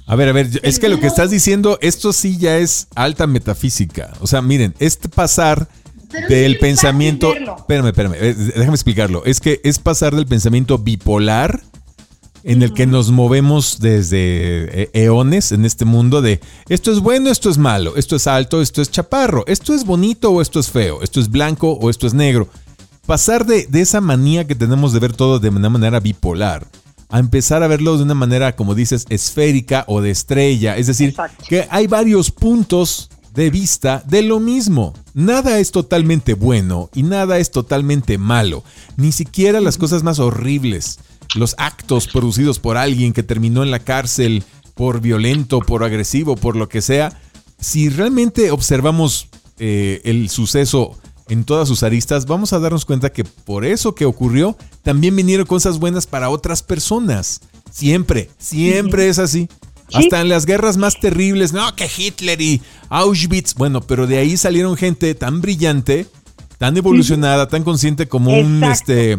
A 0.08 0.14
ver, 0.14 0.28
a 0.28 0.32
ver, 0.32 0.48
es 0.62 0.78
que 0.78 0.88
lo 0.88 1.00
que 1.00 1.08
estás 1.08 1.30
diciendo, 1.30 1.78
esto 1.80 2.12
sí 2.12 2.38
ya 2.38 2.58
es 2.58 2.86
alta 2.94 3.26
metafísica. 3.26 4.12
O 4.20 4.28
sea, 4.28 4.40
miren, 4.40 4.72
este 4.78 5.08
pasar 5.08 5.68
del 6.28 6.58
pensamiento... 6.58 7.34
Espérame, 7.34 7.88
espérame, 7.88 8.14
eh, 8.14 8.34
déjame 8.34 8.74
explicarlo. 8.74 9.24
Es 9.24 9.40
que 9.40 9.60
es 9.64 9.80
pasar 9.80 10.14
del 10.14 10.26
pensamiento 10.26 10.78
bipolar 10.78 11.60
en 12.46 12.62
el 12.62 12.72
que 12.72 12.86
nos 12.86 13.10
movemos 13.10 13.80
desde 13.80 14.82
eh, 14.82 14.90
eones 14.92 15.50
en 15.50 15.64
este 15.64 15.84
mundo 15.84 16.22
de 16.22 16.40
esto 16.68 16.92
es 16.92 17.00
bueno, 17.00 17.28
esto 17.28 17.50
es 17.50 17.58
malo, 17.58 17.96
esto 17.96 18.14
es 18.14 18.28
alto, 18.28 18.62
esto 18.62 18.80
es 18.80 18.88
chaparro, 18.88 19.42
esto 19.48 19.74
es 19.74 19.84
bonito 19.84 20.30
o 20.30 20.40
esto 20.40 20.60
es 20.60 20.70
feo, 20.70 21.02
esto 21.02 21.18
es 21.18 21.28
blanco 21.28 21.72
o 21.72 21.90
esto 21.90 22.06
es 22.06 22.14
negro. 22.14 22.48
Pasar 23.04 23.46
de, 23.46 23.66
esa 23.72 24.00
manía 24.00 24.46
que 24.46 24.54
tenemos 24.54 24.92
de 24.92 25.00
ver 25.00 25.12
todo 25.12 25.40
de 25.40 25.48
una 25.48 25.68
manera 25.68 25.98
bipolar 25.98 26.68
a 27.08 27.18
empezar 27.18 27.64
a 27.64 27.68
verlo 27.68 27.96
de 27.96 28.04
una 28.04 28.14
manera, 28.14 28.54
como 28.54 28.76
dices, 28.76 29.06
esférica 29.08 29.84
o 29.88 30.00
de 30.00 30.10
estrella. 30.10 30.76
Es 30.76 30.86
decir, 30.86 31.16
que 31.48 31.66
hay 31.70 31.88
varios 31.88 32.30
puntos 32.30 33.10
de 33.34 33.50
vista 33.50 34.04
de 34.06 34.22
lo 34.22 34.38
mismo. 34.38 34.92
Nada 35.14 35.58
es 35.58 35.72
totalmente 35.72 36.34
bueno 36.34 36.90
y 36.94 37.02
nada 37.02 37.38
es 37.38 37.50
totalmente 37.50 38.18
malo. 38.18 38.62
Ni 38.96 39.10
siquiera 39.10 39.60
las 39.60 39.78
cosas 39.78 40.04
más 40.04 40.20
horribles 40.20 40.98
los 41.36 41.54
actos 41.58 42.08
producidos 42.08 42.58
por 42.58 42.76
alguien 42.76 43.12
que 43.12 43.22
terminó 43.22 43.62
en 43.62 43.70
la 43.70 43.80
cárcel 43.80 44.44
por 44.74 45.00
violento, 45.00 45.60
por 45.60 45.84
agresivo, 45.84 46.36
por 46.36 46.56
lo 46.56 46.68
que 46.68 46.82
sea, 46.82 47.18
si 47.58 47.88
realmente 47.88 48.50
observamos 48.50 49.28
eh, 49.58 50.00
el 50.04 50.28
suceso 50.28 50.98
en 51.28 51.44
todas 51.44 51.66
sus 51.66 51.82
aristas, 51.82 52.26
vamos 52.26 52.52
a 52.52 52.58
darnos 52.58 52.84
cuenta 52.84 53.12
que 53.12 53.24
por 53.24 53.64
eso 53.64 53.94
que 53.94 54.04
ocurrió, 54.04 54.56
también 54.82 55.16
vinieron 55.16 55.46
cosas 55.46 55.78
buenas 55.78 56.06
para 56.06 56.30
otras 56.30 56.62
personas. 56.62 57.40
Siempre, 57.70 58.30
siempre 58.38 59.08
es 59.08 59.18
así. 59.18 59.48
Hasta 59.92 60.20
en 60.20 60.28
las 60.28 60.46
guerras 60.46 60.76
más 60.76 60.98
terribles, 60.98 61.52
no, 61.52 61.74
que 61.74 61.88
Hitler 61.96 62.40
y 62.40 62.60
Auschwitz, 62.88 63.54
bueno, 63.54 63.80
pero 63.80 64.06
de 64.06 64.18
ahí 64.18 64.36
salieron 64.36 64.76
gente 64.76 65.14
tan 65.14 65.40
brillante, 65.40 66.06
tan 66.58 66.76
evolucionada, 66.76 67.48
tan 67.48 67.64
consciente 67.64 68.08
como 68.08 68.32
un 68.32 68.64
este 68.64 69.12
eh, 69.12 69.18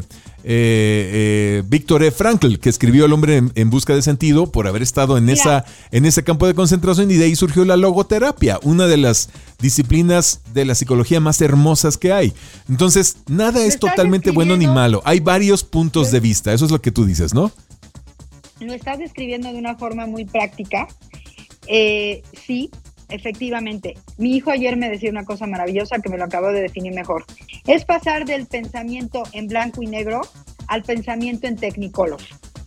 eh, 0.49 1.63
Víctor 1.67 2.03
E. 2.03 2.11
Frankl, 2.11 2.55
que 2.55 2.69
escribió 2.69 3.05
El 3.05 3.11
hombre 3.11 3.43
en, 3.53 3.69
busca 3.69 3.93
de 3.93 4.01
sentido 4.01 4.49
por 4.49 4.67
haber 4.67 4.81
estado 4.81 5.17
en, 5.17 5.29
esa, 5.29 5.65
en 5.91 6.05
ese 6.05 6.23
campo 6.23 6.47
de 6.47 6.53
concentración 6.53 7.11
y 7.11 7.15
de 7.15 7.25
ahí 7.25 7.35
surgió 7.35 7.65
la 7.65 7.75
logoterapia, 7.75 8.57
una 8.63 8.87
de 8.87 8.95
las 8.95 9.29
disciplinas 9.59 10.41
de 10.53 10.63
la 10.63 10.75
psicología 10.75 11.19
más 11.19 11.41
hermosas 11.41 11.97
que 11.97 12.13
hay. 12.13 12.33
Entonces, 12.69 13.17
nada 13.27 13.65
es 13.65 13.77
totalmente 13.77 14.31
bueno 14.31 14.55
ni 14.55 14.67
malo, 14.67 15.01
hay 15.03 15.19
varios 15.19 15.63
puntos 15.63 16.11
de 16.11 16.21
vista, 16.21 16.53
eso 16.53 16.63
es 16.63 16.71
lo 16.71 16.81
que 16.81 16.91
tú 16.91 17.05
dices, 17.05 17.33
¿no? 17.33 17.51
Lo 18.61 18.73
estás 18.73 18.99
describiendo 18.99 19.51
de 19.51 19.59
una 19.59 19.75
forma 19.75 20.07
muy 20.07 20.25
práctica. 20.25 20.87
Eh, 21.67 22.23
sí, 22.45 22.71
efectivamente. 23.09 23.95
Mi 24.17 24.35
hijo 24.35 24.51
ayer 24.51 24.77
me 24.77 24.89
decía 24.89 25.09
una 25.09 25.25
cosa 25.25 25.47
maravillosa 25.47 25.99
que 25.99 26.09
me 26.09 26.17
lo 26.17 26.25
acabo 26.25 26.47
de 26.47 26.61
definir 26.61 26.93
mejor. 26.93 27.25
Es 27.65 27.85
pasar 27.85 28.25
del 28.25 28.45
pensamiento 28.45 29.23
en 29.33 29.47
blanco 29.47 29.81
y 29.81 29.87
negro 29.87 30.21
al 30.67 30.83
pensamiento 30.83 31.47
en 31.47 31.55
Technicolor. 31.55 32.21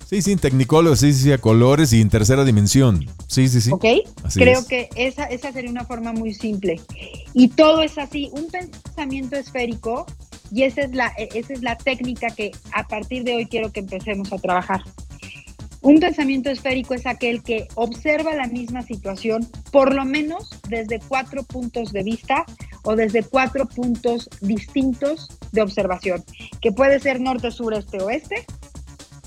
Sí, 0.07 0.23
sí, 0.23 0.33
en 0.33 0.39
Technicolor, 0.41 0.97
sí, 0.97 1.13
sí, 1.13 1.31
a 1.31 1.39
colores 1.39 1.93
y 1.93 2.01
en 2.01 2.11
tercera 2.11 2.45
dimensión. 2.45 3.07
Sí, 3.29 3.49
sí, 3.49 3.61
sí. 3.61 3.71
¿Ok? 3.71 3.85
Creo 4.35 4.67
que 4.67 4.89
esa, 4.97 5.25
esa 5.27 5.53
sería 5.53 5.71
una 5.71 5.85
forma 5.85 6.13
muy 6.13 6.35
simple. 6.35 6.81
Y 7.33 7.49
todo 7.49 7.83
es 7.83 7.97
así, 7.97 8.29
un 8.33 8.49
pensamiento 8.49 9.37
esférico 9.37 10.07
y 10.53 10.65
esa 10.65 10.83
es 10.83 10.93
la, 10.95 11.13
esa 11.17 11.53
es 11.53 11.63
la 11.63 11.77
técnica 11.77 12.29
que 12.31 12.51
a 12.73 12.89
partir 12.89 13.23
de 13.23 13.37
hoy 13.37 13.47
quiero 13.47 13.71
que 13.71 13.81
empecemos 13.81 14.33
a 14.33 14.39
trabajar. 14.39 14.83
Un 15.83 15.99
pensamiento 15.99 16.51
esférico 16.51 16.95
es 16.95 17.07
aquel 17.07 17.43
que 17.43 17.67
observa 17.75 18.35
la 18.35 18.47
misma 18.47 18.83
situación 18.83 19.49
por 19.73 19.95
lo 19.95 20.05
menos 20.05 20.51
desde 20.69 21.01
cuatro 21.01 21.43
puntos 21.43 21.93
de 21.93 22.03
vista 22.03 22.45
o 22.83 22.97
desde 22.97 23.23
cuatro 23.23 23.67
puntos 23.67 24.29
distintos 24.43 25.29
de 25.53 25.63
observación, 25.63 26.23
que 26.61 26.73
puede 26.73 27.01
ser 27.01 27.21
norte, 27.21 27.51
sur, 27.51 27.73
este, 27.73 28.01
oeste, 28.03 28.47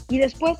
y 0.10 0.20
después 0.20 0.58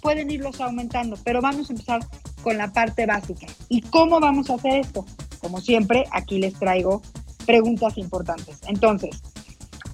pueden 0.00 0.30
irlos 0.30 0.60
aumentando, 0.60 1.16
pero 1.24 1.40
vamos 1.40 1.70
a 1.70 1.72
empezar 1.72 2.00
con 2.42 2.56
la 2.56 2.72
parte 2.72 3.06
básica. 3.06 3.46
¿Y 3.68 3.82
cómo 3.82 4.20
vamos 4.20 4.50
a 4.50 4.54
hacer 4.54 4.80
esto? 4.80 5.04
Como 5.40 5.60
siempre, 5.60 6.04
aquí 6.12 6.38
les 6.38 6.54
traigo 6.54 7.02
preguntas 7.46 7.96
importantes. 7.96 8.58
Entonces, 8.66 9.22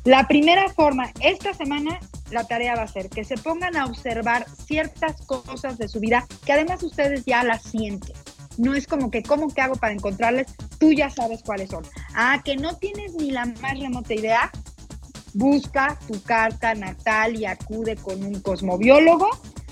la 0.05 0.27
primera 0.29 0.69
forma, 0.69 1.11
esta 1.21 1.55
semana 1.55 1.99
la 2.31 2.45
tarea 2.45 2.77
va 2.77 2.83
a 2.83 2.89
ser 2.89 3.09
que 3.09 3.25
se 3.25 3.37
pongan 3.37 3.77
a 3.77 3.87
observar 3.87 4.47
ciertas 4.67 5.21
cosas 5.27 5.79
de 5.79 5.89
su 5.89 6.01
vida 6.01 6.27
que 6.45 6.53
además 6.53 6.83
ustedes 6.83 7.25
ya 7.25 7.43
las 7.43 7.63
sienten. 7.63 8.15
No 8.57 8.75
es 8.75 8.87
como 8.87 9.11
que, 9.11 9.23
¿cómo 9.23 9.49
que 9.49 9.61
hago 9.61 9.77
para 9.77 9.95
encontrarles? 9.95 10.47
Tú 10.79 10.93
ya 10.93 11.11
sabes 11.11 11.43
cuáles 11.43 11.71
son. 11.71 11.85
Ah, 12.15 12.41
que 12.45 12.57
no 12.57 12.77
tienes 12.77 13.15
ni 13.15 13.31
la 13.31 13.47
más 13.47 13.79
remota 13.79 14.15
idea. 14.15 14.51
Busca 15.33 15.99
tu 16.07 16.23
carta 16.23 16.75
natal 16.75 17.37
y 17.37 17.47
acude 17.47 17.97
con 17.97 18.23
un 18.23 18.41
cosmobiólogo 18.41 19.29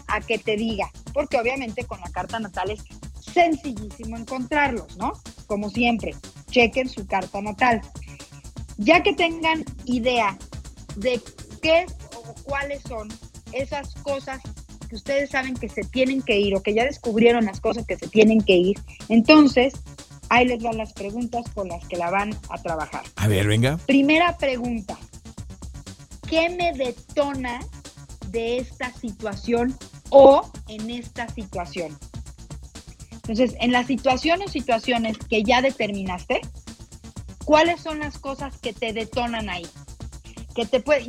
a 0.09 0.21
que 0.21 0.39
te 0.39 0.57
diga, 0.57 0.91
porque 1.15 1.39
obviamente 1.39 1.85
con 1.85 2.01
la 2.01 2.11
carta 2.11 2.41
natal 2.41 2.71
es 2.71 2.83
sencillísimo 3.21 4.17
encontrarlos, 4.17 4.97
¿no? 4.97 5.13
Como 5.47 5.71
siempre, 5.71 6.15
chequen 6.51 6.89
su 6.89 7.07
carta 7.07 7.41
natal. 7.41 7.81
Ya 8.79 9.03
que 9.03 9.13
tengan 9.13 9.65
idea 9.85 10.37
de 10.97 11.21
qué 11.61 11.87
cuáles 12.45 12.83
son 12.83 13.09
esas 13.53 13.95
cosas 13.97 14.41
que 14.89 14.97
ustedes 14.97 15.31
saben 15.31 15.55
que 15.55 15.69
se 15.69 15.83
tienen 15.85 16.23
que 16.23 16.39
ir 16.39 16.55
o 16.55 16.63
que 16.63 16.75
ya 16.75 16.85
descubrieron 16.85 17.47
las 17.47 17.61
cosas 17.61 17.87
que 17.87 17.97
se 17.97 18.09
tienen 18.09 18.41
que 18.43 18.57
ir. 18.57 18.79
Entonces, 19.09 19.75
ahí 20.29 20.47
les 20.47 20.63
van 20.63 20.77
las 20.77 20.93
preguntas 20.93 21.45
con 21.55 21.69
las 21.69 21.87
que 21.89 21.97
la 21.97 22.11
van 22.11 22.37
a 22.51 22.61
trabajar. 22.61 23.03
A 23.17 23.29
ver, 23.29 23.47
venga. 23.47 23.79
Primera 23.87 24.37
pregunta. 24.37 24.99
¿Qué 26.29 26.49
me 26.51 26.73
detona 26.73 27.61
de 28.29 28.59
esta 28.59 28.93
situación 28.93 29.77
o 30.11 30.51
en 30.69 30.91
esta 30.91 31.29
situación? 31.29 31.97
Entonces, 33.13 33.55
en 33.61 33.73
la 33.73 33.85
situación 33.85 34.43
o 34.43 34.49
situaciones 34.49 35.17
que 35.19 35.43
ya 35.43 35.63
determinaste, 35.63 36.41
¿cuáles 37.45 37.81
son 37.81 37.99
las 37.99 38.19
cosas 38.19 38.59
que 38.59 38.73
te 38.73 38.93
detonan 38.93 39.49
ahí? 39.51 39.67
Que 40.55 40.67
te 40.67 40.81
puede, 40.81 41.07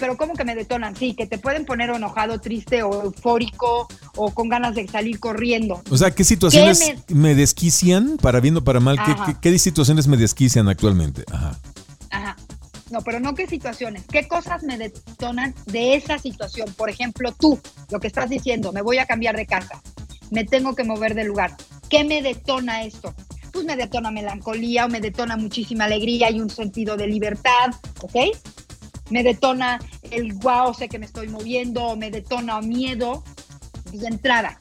pero 0.00 0.16
¿cómo 0.16 0.34
que 0.34 0.44
me 0.44 0.54
detonan? 0.54 0.96
Sí, 0.96 1.14
que 1.14 1.26
te 1.26 1.38
pueden 1.38 1.64
poner 1.64 1.90
enojado, 1.90 2.40
triste 2.40 2.82
o 2.82 3.04
eufórico 3.04 3.86
o 4.16 4.32
con 4.32 4.48
ganas 4.48 4.74
de 4.74 4.88
salir 4.88 5.20
corriendo. 5.20 5.82
O 5.90 5.96
sea, 5.96 6.10
¿qué 6.10 6.24
situaciones 6.24 6.94
me... 7.08 7.34
desquician, 7.34 8.16
para 8.16 8.40
bien 8.40 8.56
o 8.56 8.64
para 8.64 8.80
mal? 8.80 8.98
¿Qué, 9.40 9.58
situaciones 9.58 10.08
me 10.08 10.16
desquician 10.16 10.68
actualmente? 10.68 11.24
Ajá. 11.30 11.58
Ajá. 12.10 12.36
No, 12.90 13.02
pero 13.02 13.20
no 13.20 13.34
qué 13.34 13.46
situaciones, 13.46 14.02
qué 14.10 14.26
cosas 14.26 14.64
me 14.64 14.76
detonan 14.76 15.54
de 15.66 15.94
esa 15.94 16.18
situación. 16.18 16.72
Por 16.76 16.90
ejemplo, 16.90 17.32
tú, 17.38 17.60
lo 17.90 18.00
que 18.00 18.08
estás 18.08 18.28
diciendo, 18.28 18.72
me 18.72 18.82
voy 18.82 18.98
a 18.98 19.06
cambiar 19.06 19.36
de 19.36 19.46
casa, 19.46 19.80
me 20.30 20.44
tengo 20.44 20.74
que 20.74 20.82
mover 20.82 21.14
de 21.14 21.24
lugar. 21.24 21.56
¿Qué 21.88 22.02
me 22.02 22.22
detona 22.22 22.82
esto? 22.82 23.14
Pues 23.60 23.76
me 23.76 23.76
detona 23.76 24.10
melancolía 24.10 24.86
o 24.86 24.88
me 24.88 25.02
detona 25.02 25.36
muchísima 25.36 25.84
alegría 25.84 26.30
y 26.30 26.40
un 26.40 26.48
sentido 26.48 26.96
de 26.96 27.06
libertad, 27.06 27.74
¿ok? 28.00 28.16
me 29.10 29.22
detona 29.22 29.78
el 30.10 30.32
wow, 30.32 30.72
sé 30.72 30.88
que 30.88 30.98
me 30.98 31.04
estoy 31.04 31.28
moviendo, 31.28 31.94
me 31.94 32.10
detona 32.10 32.62
miedo 32.62 33.22
de 33.92 34.06
entrada. 34.06 34.56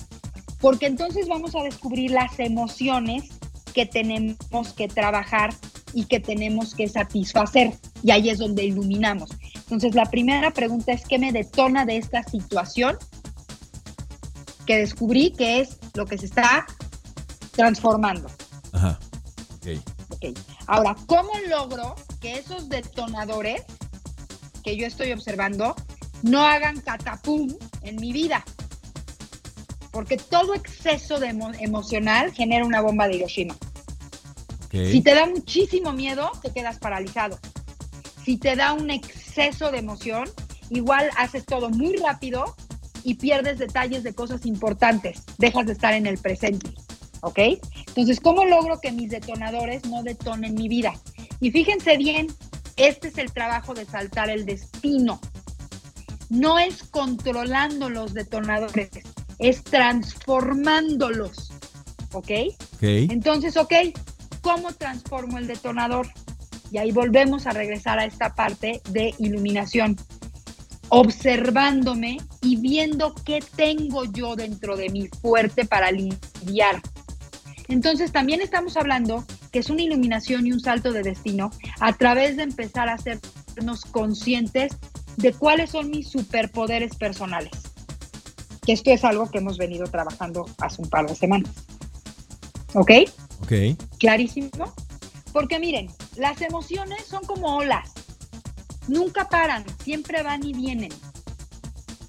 Porque 0.60 0.88
entonces 0.88 1.30
vamos 1.30 1.56
a 1.56 1.64
descubrir 1.64 2.12
las 2.12 2.38
emociones 2.40 3.30
que 3.74 3.86
tenemos 3.86 4.74
que 4.76 4.90
trabajar 4.90 5.54
y 5.94 6.04
que 6.04 6.20
tenemos 6.20 6.76
que 6.76 6.90
satisfacer. 6.90 7.72
Y 8.04 8.12
ahí 8.12 8.30
es 8.30 8.40
donde 8.40 8.66
iluminamos. 8.66 9.30
Entonces 9.56 9.96
la 9.96 10.08
primera 10.08 10.52
pregunta 10.52 10.92
es, 10.92 11.06
¿qué 11.06 11.20
me 11.20 11.32
detona 11.32 11.86
de 11.86 11.96
esta 11.96 12.22
situación? 12.24 12.98
Que 14.66 14.76
descubrí 14.76 15.32
que 15.32 15.62
es 15.62 15.78
lo 15.94 16.06
que 16.06 16.18
se 16.18 16.26
está 16.26 16.66
transformando. 17.52 18.28
Ajá. 19.62 19.82
Ok. 20.10 20.38
Ahora, 20.68 20.96
¿cómo 21.06 21.32
logro 21.48 21.96
que 22.22 22.34
esos 22.34 22.70
detonadores 22.70 23.64
que 24.64 24.76
yo 24.78 24.86
estoy 24.88 25.12
observando 25.12 25.76
no 26.24 26.46
hagan 26.46 26.82
catapum 26.82 27.56
en 27.82 27.96
mi 27.98 28.14
vida? 28.14 28.44
Porque 29.92 30.18
todo 30.18 30.54
exceso 30.54 31.20
de 31.20 31.30
emocional 31.60 32.32
genera 32.32 32.66
una 32.66 32.82
bomba 32.82 33.08
de 33.08 33.16
Hiroshima. 33.16 33.58
Si 34.72 35.02
te 35.02 35.16
da 35.16 35.26
muchísimo 35.26 35.94
miedo, 35.94 36.32
te 36.44 36.52
quedas 36.52 36.78
paralizado. 36.78 37.40
Si 38.24 38.38
te 38.38 38.56
da 38.56 38.74
un 38.74 38.92
exceso 38.92 39.72
de 39.72 39.80
emoción, 39.80 40.30
igual 40.70 41.10
haces 41.18 41.46
todo 41.46 41.72
muy 41.72 41.96
rápido 41.96 42.56
y 43.04 43.16
pierdes 43.16 43.58
detalles 43.58 44.04
de 44.04 44.14
cosas 44.14 44.46
importantes. 44.46 45.24
Dejas 45.40 45.66
de 45.66 45.74
estar 45.74 45.94
en 45.94 46.06
el 46.06 46.20
presente. 46.20 46.72
¿Ok? 47.22 47.40
Entonces, 48.00 48.24
¿cómo 48.24 48.46
logro 48.46 48.80
que 48.80 48.94
mis 48.94 49.10
detonadores 49.10 49.86
no 49.86 50.04
detonen 50.04 50.56
mi 50.56 50.70
vida? 50.70 50.94
Y 51.42 51.52
fíjense 51.52 51.98
bien, 51.98 52.28
este 52.78 53.10
es 53.10 53.18
el 53.18 53.34
trabajo 53.34 53.74
de 53.74 53.84
saltar 53.84 54.30
el 54.30 54.46
destino. 54.46 55.20
No 56.30 56.60
es 56.60 56.84
controlando 56.84 57.90
los 57.90 58.14
detonadores, 58.14 58.90
es 59.38 59.64
transformándolos. 59.66 61.52
¿Ok? 62.14 62.32
Entonces, 62.80 63.58
ok, 63.58 63.74
¿cómo 64.40 64.72
transformo 64.72 65.38
el 65.38 65.48
detonador? 65.48 66.08
Y 66.72 66.78
ahí 66.78 66.92
volvemos 66.92 67.48
a 67.48 67.52
regresar 67.52 68.00
a 68.00 68.06
esta 68.06 68.34
parte 68.34 68.82
de 68.92 69.14
iluminación, 69.18 69.98
observándome 70.88 72.16
y 72.42 72.56
viendo 72.56 73.14
qué 73.26 73.44
tengo 73.58 74.06
yo 74.06 74.38
dentro 74.38 74.78
de 74.78 74.88
mi 74.88 75.10
fuerte 75.10 75.66
para 75.66 75.92
lidiar. 75.92 76.82
Entonces 77.70 78.12
también 78.12 78.42
estamos 78.42 78.76
hablando 78.78 79.24
que 79.52 79.60
es 79.60 79.70
una 79.70 79.84
iluminación 79.84 80.46
y 80.46 80.52
un 80.52 80.60
salto 80.60 80.92
de 80.92 81.04
destino 81.04 81.52
a 81.80 81.94
través 81.94 82.36
de 82.36 82.44
empezar 82.44 82.90
a 82.90 82.96
hacernos 82.96 83.86
conscientes 83.86 84.76
de 85.18 85.34
cuáles 85.34 85.70
son 85.70 85.92
mis 85.92 86.10
superpoderes 86.10 86.96
personales. 86.96 87.52
Que 88.66 88.74
esto 88.74 88.92
es 88.92 89.04
algo 89.04 89.30
que 89.30 89.38
hemos 89.38 89.58
venido 89.58 89.86
trabajando 89.86 90.46
hace 90.58 90.82
un 90.82 90.90
par 90.90 91.08
de 91.08 91.16
semanas. 91.16 91.52
¿Ok? 92.74 92.92
Ok. 93.44 93.54
Clarísimo. 94.00 94.50
Porque 95.32 95.60
miren, 95.60 95.90
las 96.18 96.42
emociones 96.42 97.06
son 97.06 97.24
como 97.24 97.56
olas. 97.58 97.92
Nunca 98.88 99.30
paran, 99.30 99.64
siempre 99.84 100.24
van 100.24 100.44
y 100.44 100.54
vienen. 100.54 100.92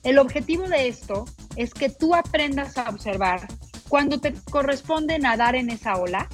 El 0.05 0.19
objetivo 0.19 0.67
de 0.69 0.89
esto 0.89 1.27
es 1.57 1.75
que 1.75 1.91
tú 1.91 2.15
aprendas 2.15 2.79
a 2.79 2.89
observar 2.89 3.47
cuando 3.91 4.19
te 4.19 4.33
corresponde 4.51 5.19
nadar 5.19 5.57
en 5.57 5.69
esa 5.69 5.97
ola, 5.97 6.29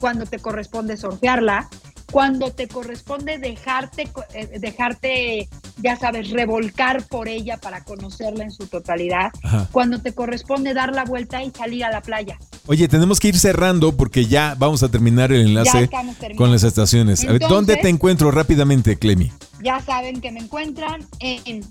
cuando 0.00 0.26
te 0.26 0.40
corresponde 0.40 0.96
surfearla, 0.96 1.70
cuando 2.10 2.50
te 2.50 2.66
corresponde 2.66 3.38
dejarte, 3.38 4.10
eh, 4.34 4.58
dejarte, 4.58 5.48
ya 5.76 5.96
sabes, 5.96 6.30
revolcar 6.30 7.06
por 7.06 7.28
ella 7.28 7.56
para 7.58 7.84
conocerla 7.84 8.44
en 8.44 8.50
su 8.50 8.66
totalidad, 8.66 9.30
cuando 9.70 10.00
te 10.00 10.12
corresponde 10.12 10.74
dar 10.74 10.92
la 10.92 11.04
vuelta 11.04 11.42
y 11.42 11.52
salir 11.52 11.84
a 11.84 11.92
la 11.92 12.00
playa. 12.00 12.36
Oye, 12.66 12.88
tenemos 12.88 13.20
que 13.20 13.28
ir 13.28 13.38
cerrando 13.38 13.96
porque 13.96 14.26
ya 14.26 14.56
vamos 14.58 14.82
a 14.82 14.90
terminar 14.90 15.30
el 15.30 15.46
enlace 15.46 15.88
con 16.36 16.50
las 16.50 16.64
estaciones. 16.64 17.24
¿Dónde 17.48 17.76
te 17.76 17.88
encuentro 17.88 18.32
rápidamente, 18.32 18.98
Clemi? 18.98 19.30
Ya 19.62 19.80
saben 19.80 20.20
que 20.20 20.32
me 20.32 20.40
encuentran 20.40 21.06
en 21.20 21.64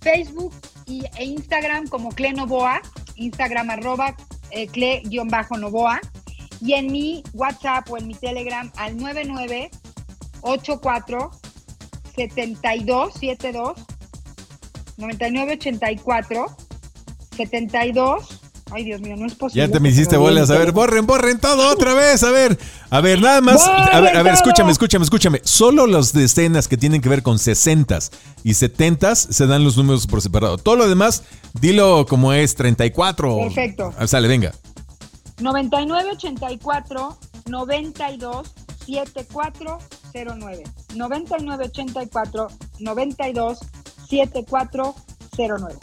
Facebook 0.00 0.52
e 0.86 1.24
Instagram 1.24 1.86
como 1.88 2.10
Clenoboa, 2.10 2.82
Instagram 3.18 3.70
arroba 3.70 4.16
eh, 4.50 4.66
cle-novoa 4.68 6.00
y 6.60 6.74
en 6.74 6.90
mi 6.90 7.22
WhatsApp 7.34 7.88
o 7.90 7.98
en 7.98 8.06
mi 8.06 8.14
Telegram 8.14 8.70
al 8.76 8.96
9984 8.96 11.30
72 12.16 13.14
72 13.14 13.74
9984 14.96 16.46
72 17.36 18.37
Ay, 18.70 18.84
Dios 18.84 19.00
mío, 19.00 19.16
no 19.16 19.26
es 19.26 19.34
posible. 19.34 19.66
Ya 19.66 19.72
te 19.72 19.80
me 19.80 19.88
hiciste 19.88 20.16
bolas. 20.16 20.50
A 20.50 20.58
ver, 20.58 20.72
borren, 20.72 21.06
borren 21.06 21.38
todo 21.38 21.70
otra 21.70 21.94
vez. 21.94 22.22
A 22.22 22.30
ver, 22.30 22.58
a 22.90 23.00
ver, 23.00 23.20
nada 23.20 23.40
más. 23.40 23.66
A 23.66 24.00
ver, 24.00 24.16
a 24.16 24.22
ver, 24.22 24.34
escúchame, 24.34 24.72
escúchame, 24.72 25.04
escúchame. 25.04 25.40
Solo 25.44 25.86
las 25.86 26.12
decenas 26.12 26.68
que 26.68 26.76
tienen 26.76 27.00
que 27.00 27.08
ver 27.08 27.22
con 27.22 27.38
60 27.38 27.98
y 28.44 28.54
70 28.54 29.14
se 29.14 29.46
dan 29.46 29.64
los 29.64 29.76
números 29.76 30.06
por 30.06 30.20
separado. 30.20 30.58
Todo 30.58 30.76
lo 30.76 30.88
demás, 30.88 31.22
dilo 31.60 32.06
como 32.06 32.32
es 32.32 32.54
34. 32.54 33.38
Perfecto. 33.38 33.94
Ah, 33.98 34.06
sale, 34.06 34.28
venga. 34.28 34.52
9984 35.40 37.18
92 37.46 38.54
7409. 38.86 40.64
9984 40.94 42.48
92 42.80 43.58
7409. 44.08 45.17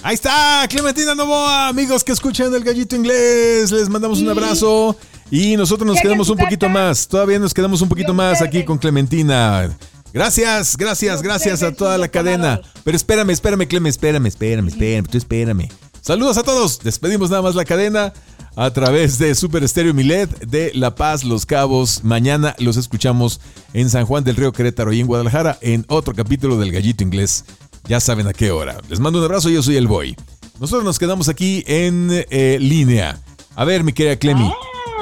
Ahí 0.04 0.16
está, 0.16 0.68
Clementina 0.70 1.16
Novoa, 1.16 1.70
amigos 1.70 2.04
que 2.04 2.12
escuchan 2.12 2.54
el 2.54 2.62
gallito 2.62 2.94
inglés, 2.94 3.72
les 3.72 3.88
mandamos 3.88 4.20
un 4.20 4.30
abrazo 4.30 4.98
y 5.32 5.56
nosotros 5.56 5.88
nos 5.88 6.02
quedamos 6.02 6.28
un 6.30 6.38
poquito 6.38 6.68
más, 6.68 7.08
todavía 7.08 7.40
nos 7.40 7.54
quedamos 7.54 7.82
un 7.82 7.88
poquito 7.88 8.14
más 8.14 8.42
aquí 8.42 8.66
con 8.66 8.78
Clementina. 8.78 9.74
Gracias, 10.14 10.76
gracias, 10.76 11.22
gracias 11.22 11.64
a 11.64 11.72
toda 11.72 11.98
la 11.98 12.10
cadena. 12.10 12.60
Pero 12.84 12.98
espérame, 12.98 13.30
espérame, 13.30 13.66
Clem, 13.66 13.88
espérame, 13.88 14.26
espérame, 14.28 14.68
espérame, 14.68 15.08
tú 15.08 15.18
espérame. 15.18 15.70
Saludos 16.02 16.38
a 16.38 16.44
todos, 16.44 16.80
despedimos 16.80 17.30
nada 17.30 17.42
más 17.42 17.56
la 17.56 17.64
cadena 17.64 18.12
a 18.58 18.72
través 18.72 19.18
de 19.20 19.36
Super 19.36 19.64
Estéreo 19.64 19.94
Milet 19.94 20.30
de 20.46 20.72
La 20.74 20.96
Paz, 20.96 21.24
Los 21.24 21.46
Cabos. 21.46 22.04
Mañana 22.04 22.56
los 22.60 22.76
escuchamos 22.76 23.40
en 23.74 23.90
San 23.90 24.06
Juan 24.06 24.26
del 24.26 24.36
Río 24.36 24.52
Querétaro 24.52 24.92
y 24.92 25.00
en 25.00 25.08
Guadalajara 25.08 25.58
en 25.62 25.86
otro 25.88 26.14
capítulo 26.14 26.58
del 26.58 26.74
Gallito 26.74 27.04
Inglés 27.04 27.46
ya 27.88 28.00
saben 28.00 28.28
a 28.28 28.34
qué 28.34 28.52
hora. 28.52 28.78
Les 28.90 29.00
mando 29.00 29.20
un 29.20 29.26
abrazo, 29.26 29.50
yo 29.50 29.62
soy 29.62 29.76
el 29.76 29.88
Boy. 29.88 30.16
Nosotros 30.60 30.84
nos 30.84 31.00
quedamos 31.00 31.30
aquí 31.30 31.64
en 31.68 32.10
eh, 32.12 32.58
línea. 32.60 33.20
A 33.56 33.66
ver, 33.66 33.84
mi 33.84 33.94
querida 33.94 34.16
Clemi. 34.16 34.52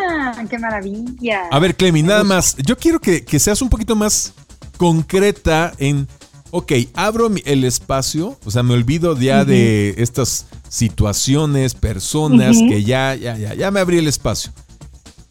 Ah, 0.10 0.44
qué 0.50 0.58
maravilla. 0.58 1.48
A 1.52 1.60
ver, 1.60 1.76
Clemi, 1.76 2.04
nada 2.04 2.24
más. 2.24 2.56
Yo 2.58 2.78
quiero 2.78 3.00
que, 3.00 3.24
seas 3.40 3.62
un 3.62 3.70
poquito 3.70 3.96
más 3.96 4.34
concreta 4.78 5.74
en, 5.78 6.08
ok, 6.52 6.72
abro 6.94 7.30
el 7.46 7.64
espacio, 7.64 8.38
o 8.44 8.52
sea, 8.52 8.64
me 8.64 8.74
olvido 8.74 9.18
ya 9.18 9.46
de 9.46 9.96
estas 9.98 10.48
situaciones, 10.70 11.76
personas 11.76 12.58
que 12.58 12.84
ya, 12.84 13.16
ya, 13.16 13.38
ya, 13.38 13.54
ya 13.54 13.72
me 13.72 13.80
abrí 13.80 14.00
el 14.00 14.08
espacio. 14.08 14.52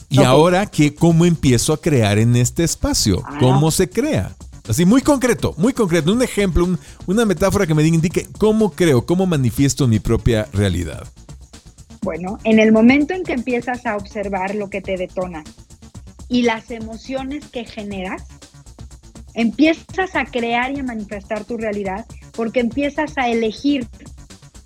Y 0.08 0.22
ahora, 0.22 0.66
¿qué, 0.66 0.94
¿cómo 0.94 1.24
empiezo 1.24 1.72
a 1.72 1.80
crear 1.80 2.18
en 2.18 2.36
este 2.36 2.64
espacio? 2.64 3.22
Ah. 3.24 3.38
¿Cómo 3.40 3.70
se 3.70 3.88
crea? 3.88 4.36
Así, 4.68 4.84
muy 4.84 5.02
concreto, 5.02 5.54
muy 5.56 5.72
concreto. 5.72 6.12
Un 6.12 6.22
ejemplo, 6.22 6.68
una 7.06 7.24
metáfora 7.24 7.66
que 7.66 7.74
me 7.74 7.82
indique 7.82 8.28
cómo 8.38 8.72
creo, 8.72 9.04
cómo 9.06 9.26
manifiesto 9.26 9.88
mi 9.88 9.98
propia 9.98 10.48
realidad. 10.52 11.06
Bueno, 12.02 12.38
en 12.44 12.58
el 12.58 12.72
momento 12.72 13.14
en 13.14 13.22
que 13.22 13.32
empiezas 13.32 13.86
a 13.86 13.96
observar 13.96 14.54
lo 14.54 14.70
que 14.70 14.80
te 14.80 14.96
detona 14.96 15.44
y 16.28 16.42
las 16.42 16.70
emociones 16.70 17.46
que 17.48 17.64
generas, 17.64 18.24
empiezas 19.34 20.14
a 20.14 20.24
crear 20.24 20.72
y 20.72 20.80
a 20.80 20.84
manifestar 20.84 21.44
tu 21.44 21.56
realidad 21.56 22.06
porque 22.34 22.60
empiezas 22.60 23.18
a 23.18 23.28
elegir 23.28 23.86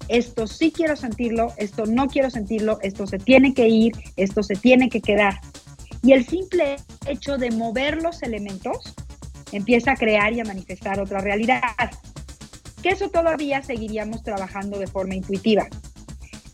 esto 0.09 0.46
sí 0.46 0.70
quiero 0.70 0.96
sentirlo, 0.96 1.52
esto 1.56 1.85
no 1.87 2.06
quiero 2.06 2.30
sentirlo, 2.30 2.78
esto 2.82 3.06
se 3.06 3.18
tiene 3.18 3.54
que 3.54 3.68
ir, 3.68 3.92
esto 4.16 4.42
se 4.42 4.54
tiene 4.54 4.88
que 4.88 5.00
quedar. 5.00 5.40
Y 6.02 6.12
el 6.12 6.24
simple 6.24 6.76
hecho 7.06 7.37
de 7.38 7.50
mover 7.50 8.02
los 8.02 8.22
elementos 8.22 8.94
empieza 9.52 9.92
a 9.92 9.96
crear 9.96 10.32
y 10.32 10.40
a 10.40 10.44
manifestar 10.44 11.00
otra 11.00 11.20
realidad. 11.20 11.61
Que 12.82 12.90
eso 12.90 13.09
todavía 13.09 13.62
seguiríamos 13.62 14.22
trabajando 14.22 14.78
de 14.78 14.87
forma 14.87 15.14
intuitiva. 15.14 15.66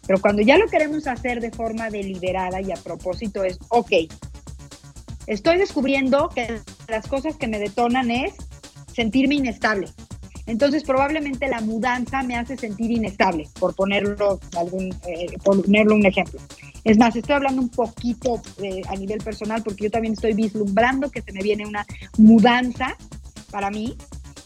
Pero 0.07 0.21
cuando 0.21 0.43
ya 0.43 0.59
lo 0.59 0.67
queremos 0.67 1.07
hacer 1.07 1.41
de 1.41 1.51
forma 1.51 1.91
deliberada 1.91 2.61
y 2.61 2.73
a 2.73 2.77
propósito 2.77 3.45
es, 3.45 3.59
ok, 3.69 3.93
estoy 5.27 5.59
descubriendo 5.59 6.29
que 6.29 6.61
las 6.89 7.07
cosas 7.07 7.37
que 7.37 7.47
me 7.47 7.59
detonan 7.59 8.11
es 8.11 8.35
sentirme 8.93 9.37
inestable. 9.37 9.89
Entonces 10.47 10.83
probablemente 10.83 11.49
la 11.49 11.61
mudanza 11.61 12.23
me 12.23 12.37
hace 12.37 12.57
sentir 12.57 12.91
inestable, 12.91 13.49
por 13.61 13.75
ponerlo, 13.77 14.41
algún, 14.57 14.95
eh, 15.07 15.27
por 15.45 15.63
ponerlo 15.63 15.95
un 15.95 16.05
ejemplo. 16.05 16.41
Es 16.85 16.99
más, 16.99 17.15
estoy 17.15 17.35
hablando 17.37 17.63
un 17.63 17.69
poquito 17.69 18.43
eh, 18.63 18.83
a 18.89 18.97
nivel 18.97 19.19
personal 19.19 19.63
porque 19.63 19.85
yo 19.85 19.91
también 19.91 20.15
estoy 20.15 20.35
vislumbrando 20.35 21.11
que 21.11 21.23
se 21.23 21.33
me 21.33 21.41
viene 21.41 21.67
una 21.67 21.87
mudanza 22.19 22.97
para 23.51 23.71
mí 23.71 23.97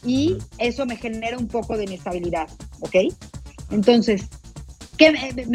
y 0.05 0.37
eso 0.59 0.85
me 0.85 0.97
genera 0.97 1.39
un 1.39 1.49
poco 1.49 1.77
de 1.77 1.85
inestabilidad, 1.85 2.49
¿ok? 2.81 2.97
Entonces, 3.71 4.29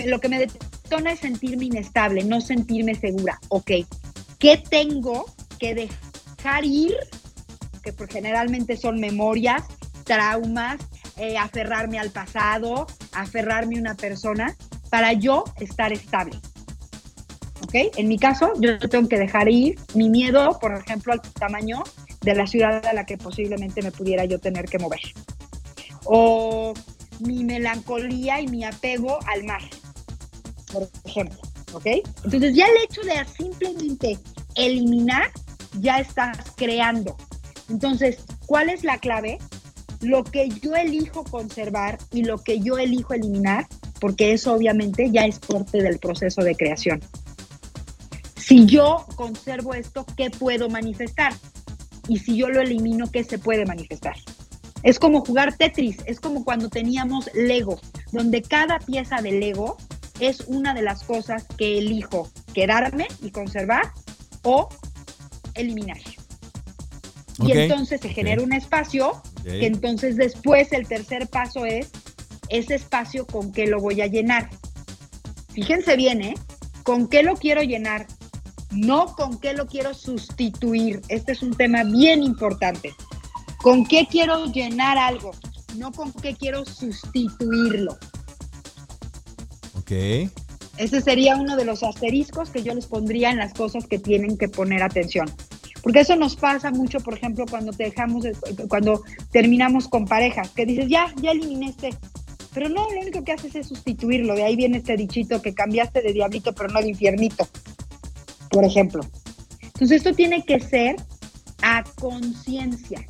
lo 0.06 0.20
que 0.20 0.30
me 0.30 0.40
detona 0.40 1.12
es 1.14 1.20
sentirme 1.20 1.66
inestable, 1.66 2.24
no 2.24 2.42
sentirme 2.42 2.96
segura, 2.96 3.40
¿ok? 3.50 3.72
¿Qué 4.40 4.58
tengo 4.58 5.26
que 5.60 5.76
dejar 5.76 6.66
ir? 6.66 6.96
Que 7.84 7.94
pues, 7.94 8.10
generalmente 8.10 8.76
son 8.76 9.00
memorias, 9.00 9.64
traumas, 10.04 10.80
eh, 11.18 11.38
aferrarme 11.38 12.00
al 12.00 12.10
pasado, 12.10 12.88
aferrarme 13.14 13.78
a 13.78 13.82
una 13.82 13.96
persona 13.96 14.56
para 14.90 15.14
yo 15.14 15.44
estar 15.60 15.94
estable. 15.94 16.38
¿Ok? 17.72 17.94
En 17.96 18.10
mi 18.10 18.20
caso, 18.20 18.52
yo 18.60 18.78
tengo 18.80 19.08
que 19.08 19.18
dejar 19.18 19.48
ir 19.48 19.80
mi 19.94 20.10
miedo, 20.10 20.60
por 20.60 20.74
ejemplo, 20.74 21.14
al 21.14 21.22
tamaño 21.22 21.84
de 22.20 22.36
la 22.36 22.46
ciudad 22.46 22.86
a 22.86 22.94
la 22.94 23.06
que 23.06 23.18
posiblemente 23.18 23.82
me 23.82 23.92
pudiera 23.92 24.26
yo 24.26 24.40
tener 24.40 24.66
que 24.66 24.78
mover. 24.78 25.00
O 26.04 26.74
mi 27.22 27.46
melancolía 27.46 28.42
y 28.42 28.48
mi 28.48 28.66
apego 28.66 29.20
al 29.28 29.46
mar, 29.46 29.62
por 30.74 30.90
ejemplo. 31.06 31.40
¿Ok? 31.72 31.86
Entonces 32.26 32.54
ya 32.54 32.66
el 32.66 32.84
hecho 32.84 33.02
de 33.04 33.24
simplemente 33.26 34.18
eliminar, 34.56 35.32
ya 35.80 36.00
estás 36.00 36.38
creando. 36.58 37.16
Entonces, 37.70 38.18
¿cuál 38.48 38.70
es 38.70 38.84
la 38.84 38.98
clave? 38.98 39.38
Lo 40.02 40.26
que 40.26 40.50
yo 40.50 40.76
elijo 40.76 41.24
conservar 41.24 41.98
y 42.12 42.26
lo 42.26 42.40
que 42.40 42.60
yo 42.60 42.78
elijo 42.78 43.14
eliminar, 43.14 43.68
porque 44.02 44.34
eso 44.34 44.54
obviamente 44.54 45.10
ya 45.12 45.26
es 45.26 45.40
parte 45.40 45.82
del 45.82 46.00
proceso 46.00 46.42
de 46.44 46.56
creación. 46.56 47.02
Si 48.52 48.66
yo 48.66 49.06
conservo 49.16 49.74
esto, 49.74 50.06
¿qué 50.18 50.30
puedo 50.30 50.68
manifestar? 50.68 51.32
Y 52.10 52.20
si 52.20 52.36
yo 52.36 52.50
lo 52.50 52.60
elimino, 52.60 53.10
¿qué 53.10 53.24
se 53.24 53.40
puede 53.40 53.66
manifestar? 53.66 54.18
Es 54.84 55.00
como 55.00 55.24
jugar 55.24 55.56
Tetris, 55.56 56.00
es 56.06 56.20
como 56.20 56.44
cuando 56.44 56.68
teníamos 56.68 57.30
Lego, 57.34 57.80
donde 58.12 58.42
cada 58.42 58.80
pieza 58.80 59.22
de 59.22 59.32
Lego 59.32 59.78
es 60.20 60.42
una 60.48 60.74
de 60.74 60.82
las 60.82 61.06
cosas 61.06 61.46
que 61.58 61.78
elijo 61.78 62.30
quedarme 62.54 63.08
y 63.22 63.32
conservar 63.32 63.94
o 64.44 64.68
eliminar. 65.54 66.00
Y 67.42 67.54
entonces 67.54 68.02
se 68.02 68.10
genera 68.10 68.44
un 68.44 68.52
espacio 68.52 69.22
que 69.46 69.66
entonces 69.66 70.18
después 70.18 70.74
el 70.74 70.90
tercer 70.90 71.30
paso 71.30 71.66
es 71.66 71.90
ese 72.50 72.76
espacio 72.76 73.26
con 73.26 73.54
qué 73.54 73.68
lo 73.68 73.80
voy 73.80 74.02
a 74.02 74.08
llenar. 74.08 74.50
Fíjense 75.54 75.96
bien, 75.96 76.22
¿eh? 76.22 76.34
¿Con 76.84 77.08
qué 77.08 77.24
lo 77.24 77.36
quiero 77.38 77.62
llenar? 77.62 78.08
No 78.72 79.08
con 79.16 79.40
qué 79.40 79.54
lo 79.54 79.68
quiero 79.68 79.94
sustituir. 79.94 81.02
Este 81.10 81.34
es 81.34 81.44
un 81.44 81.54
tema 81.54 81.84
bien 81.84 82.24
importante. 82.24 82.94
¿Con 83.62 83.86
qué 83.86 84.08
quiero 84.10 84.46
llenar 84.46 84.98
algo? 84.98 85.32
No 85.78 85.92
con 85.92 86.12
qué 86.14 86.36
quiero 86.36 86.66
sustituirlo. 86.66 87.98
Ok. 89.78 89.92
Ese 90.78 91.02
sería 91.02 91.36
uno 91.36 91.56
de 91.56 91.66
los 91.66 91.84
asteriscos 91.84 92.50
que 92.50 92.64
yo 92.64 92.74
les 92.74 92.88
pondría 92.88 93.30
en 93.30 93.38
las 93.38 93.54
cosas 93.54 93.86
que 93.86 94.00
tienen 94.00 94.38
que 94.38 94.48
poner 94.48 94.82
atención. 94.82 95.30
Porque 95.84 96.02
eso 96.02 96.16
nos 96.16 96.36
pasa 96.36 96.72
mucho, 96.72 97.00
por 97.00 97.16
ejemplo, 97.16 97.46
cuando 97.50 97.72
te 97.72 97.86
dejamos, 97.86 98.26
cuando 98.68 99.04
terminamos 99.32 99.88
con 99.88 100.06
parejas, 100.06 100.50
que 100.52 100.66
dices, 100.66 100.88
ya, 100.88 101.14
ya 101.22 101.32
eliminé 101.32 101.70
este. 101.70 101.90
Pero 102.54 102.70
no, 102.70 102.90
lo 102.92 103.02
único 103.02 103.24
que 103.24 103.32
haces 103.32 103.56
es 103.56 103.68
sustituirlo. 103.68 104.36
De 104.36 104.44
ahí 104.44 104.56
viene 104.56 104.78
este 104.78 104.98
dichito 104.98 105.42
que 105.42 105.54
cambiaste 105.54 106.02
de 106.02 106.14
diablito, 106.14 106.54
pero 106.54 106.70
no 106.70 106.82
de 106.82 106.90
infiernito, 106.90 107.48
por 108.52 108.66
ejemplo. 108.66 109.02
Entonces, 109.62 109.98
esto 109.98 110.14
tiene 110.14 110.44
que 110.44 110.60
ser 110.60 110.98
a 111.64 111.84
conciencia. 112.00 113.06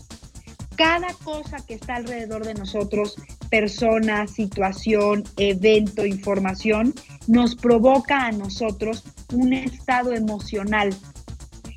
Cada 0.76 1.14
cosa 1.24 1.58
que 1.66 1.76
está 1.76 1.96
alrededor 1.96 2.46
de 2.46 2.54
nosotros, 2.54 3.16
persona, 3.50 4.28
situación, 4.28 5.24
evento, 5.38 6.06
información, 6.06 6.94
nos 7.28 7.56
provoca 7.56 8.26
a 8.26 8.32
nosotros 8.32 9.04
un 9.34 9.54
estado 9.54 10.14
emocional 10.14 10.96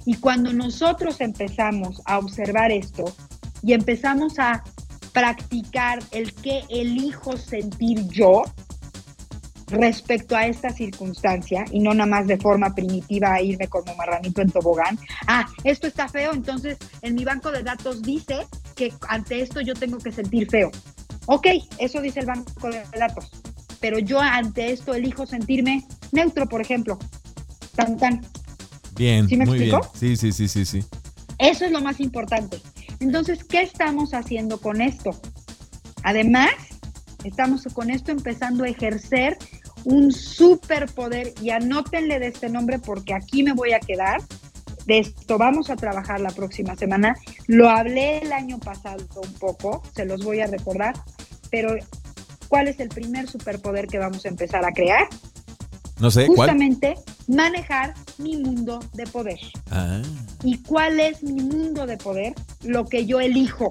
y 0.06 0.14
cuando 0.16 0.52
nosotros 0.52 1.20
empezamos 1.20 2.00
a 2.04 2.18
observar 2.18 2.70
esto 2.70 3.04
y 3.62 3.72
empezamos 3.72 4.38
a 4.38 4.62
practicar 5.12 6.00
el 6.10 6.32
que 6.34 6.62
elijo 6.68 7.36
sentir 7.36 8.06
yo 8.08 8.42
respecto 9.74 10.36
a 10.36 10.46
esta 10.46 10.70
circunstancia 10.70 11.64
y 11.70 11.80
no 11.80 11.94
nada 11.94 12.08
más 12.08 12.26
de 12.26 12.36
forma 12.36 12.74
primitiva 12.74 13.34
a 13.34 13.42
irme 13.42 13.68
como 13.68 13.94
marranito 13.96 14.40
en 14.42 14.50
tobogán. 14.50 14.98
Ah, 15.26 15.46
esto 15.64 15.86
está 15.86 16.08
feo, 16.08 16.32
entonces 16.32 16.78
en 17.02 17.14
mi 17.14 17.24
banco 17.24 17.50
de 17.50 17.62
datos 17.62 18.02
dice 18.02 18.46
que 18.74 18.92
ante 19.08 19.40
esto 19.40 19.60
yo 19.60 19.74
tengo 19.74 19.98
que 19.98 20.12
sentir 20.12 20.48
feo. 20.50 20.70
Ok, 21.26 21.46
eso 21.78 22.00
dice 22.00 22.20
el 22.20 22.26
banco 22.26 22.68
de 22.68 22.82
datos, 22.98 23.30
pero 23.80 23.98
yo 23.98 24.20
ante 24.20 24.72
esto 24.72 24.94
elijo 24.94 25.26
sentirme 25.26 25.86
neutro, 26.12 26.48
por 26.48 26.60
ejemplo. 26.60 26.98
Tan, 27.74 27.96
tan. 27.96 28.20
Bien, 28.96 29.28
¿Sí 29.28 29.36
me 29.36 29.46
muy 29.46 29.58
bien. 29.58 29.80
Sí, 29.94 30.16
sí, 30.16 30.32
sí, 30.32 30.48
sí, 30.48 30.64
sí. 30.64 30.84
Eso 31.38 31.64
es 31.64 31.72
lo 31.72 31.80
más 31.80 32.00
importante. 32.00 32.60
Entonces, 33.00 33.42
¿qué 33.44 33.62
estamos 33.62 34.14
haciendo 34.14 34.60
con 34.60 34.80
esto? 34.80 35.10
Además, 36.04 36.52
estamos 37.24 37.64
con 37.72 37.90
esto 37.90 38.12
empezando 38.12 38.64
a 38.64 38.68
ejercer 38.68 39.36
un 39.84 40.12
superpoder 40.12 41.32
y 41.40 41.50
anótenle 41.50 42.18
de 42.18 42.28
este 42.28 42.48
nombre 42.48 42.78
porque 42.78 43.14
aquí 43.14 43.42
me 43.42 43.52
voy 43.52 43.72
a 43.72 43.80
quedar. 43.80 44.22
De 44.86 44.98
esto 44.98 45.38
vamos 45.38 45.70
a 45.70 45.76
trabajar 45.76 46.20
la 46.20 46.30
próxima 46.30 46.76
semana. 46.76 47.14
Lo 47.46 47.70
hablé 47.70 48.18
el 48.18 48.32
año 48.32 48.58
pasado 48.58 49.06
un 49.16 49.32
poco, 49.34 49.82
se 49.94 50.04
los 50.04 50.24
voy 50.24 50.40
a 50.40 50.46
recordar, 50.46 50.94
pero 51.50 51.74
¿cuál 52.48 52.68
es 52.68 52.80
el 52.80 52.88
primer 52.88 53.28
superpoder 53.28 53.86
que 53.86 53.98
vamos 53.98 54.24
a 54.26 54.28
empezar 54.28 54.64
a 54.64 54.72
crear? 54.72 55.08
No 56.00 56.10
sé, 56.10 56.26
Justamente 56.26 56.96
manejar 57.28 57.94
mi 58.18 58.36
mundo 58.36 58.80
de 58.94 59.06
poder. 59.06 59.38
Ah. 59.70 60.02
¿Y 60.42 60.58
cuál 60.58 61.00
es 61.00 61.22
mi 61.22 61.40
mundo 61.42 61.86
de 61.86 61.96
poder? 61.96 62.34
Lo 62.62 62.84
que 62.84 63.06
yo 63.06 63.20
elijo. 63.20 63.70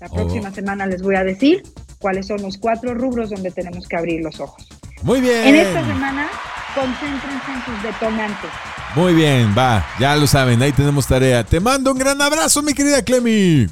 La 0.00 0.06
oh. 0.06 0.14
próxima 0.14 0.52
semana 0.52 0.86
les 0.86 1.02
voy 1.02 1.16
a 1.16 1.24
decir 1.24 1.62
cuáles 1.98 2.26
son 2.26 2.42
los 2.42 2.58
cuatro 2.58 2.94
rubros 2.94 3.30
donde 3.30 3.50
tenemos 3.50 3.86
que 3.86 3.96
abrir 3.96 4.22
los 4.22 4.40
ojos. 4.40 4.71
Muy 5.02 5.20
bien. 5.20 5.46
En 5.46 5.54
esta 5.56 5.84
semana, 5.84 6.28
concéntrense 6.74 7.52
en 7.52 7.64
sus 7.64 7.82
detonantes. 7.82 8.50
Muy 8.94 9.14
bien, 9.14 9.54
va, 9.56 9.86
ya 9.98 10.14
lo 10.16 10.26
saben, 10.26 10.60
ahí 10.60 10.72
tenemos 10.72 11.06
tarea. 11.06 11.44
Te 11.44 11.60
mando 11.60 11.92
un 11.92 11.98
gran 11.98 12.20
abrazo, 12.20 12.62
mi 12.62 12.74
querida 12.74 13.02
Clemi. 13.02 13.66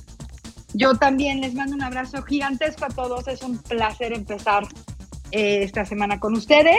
Yo 0.73 0.95
también 0.95 1.41
les 1.41 1.55
mando 1.55 1.75
un 1.75 1.83
abrazo 1.83 2.23
gigantesco 2.23 2.85
a 2.85 2.89
todos. 2.89 3.29
Es 3.29 3.43
un 3.43 3.59
placer 3.59 4.13
empezar 4.13 4.67
eh, 5.31 5.63
esta 5.63 5.85
semana 5.85 6.19
con 6.21 6.35
ustedes. 6.35 6.79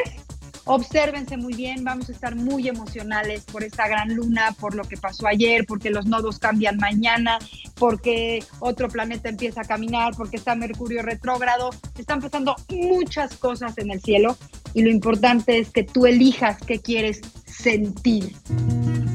Obsérvense 0.65 1.37
muy 1.37 1.53
bien, 1.53 1.83
vamos 1.83 2.09
a 2.09 2.11
estar 2.11 2.35
muy 2.35 2.67
emocionales 2.67 3.43
por 3.45 3.63
esta 3.63 3.87
gran 3.87 4.13
luna, 4.15 4.55
por 4.59 4.75
lo 4.75 4.83
que 4.83 4.95
pasó 4.95 5.27
ayer, 5.27 5.65
porque 5.65 5.89
los 5.89 6.05
nodos 6.05 6.37
cambian 6.39 6.77
mañana, 6.77 7.39
porque 7.75 8.43
otro 8.59 8.87
planeta 8.87 9.29
empieza 9.29 9.61
a 9.61 9.65
caminar, 9.65 10.13
porque 10.15 10.37
está 10.37 10.55
Mercurio 10.55 11.01
retrógrado. 11.01 11.71
Están 11.97 12.21
pasando 12.21 12.55
muchas 12.69 13.35
cosas 13.37 13.77
en 13.79 13.91
el 13.91 14.01
cielo 14.01 14.37
y 14.73 14.83
lo 14.83 14.89
importante 14.89 15.57
es 15.59 15.71
que 15.71 15.83
tú 15.83 16.05
elijas 16.05 16.57
qué 16.65 16.79
quieres 16.79 17.21
sentir 17.45 18.35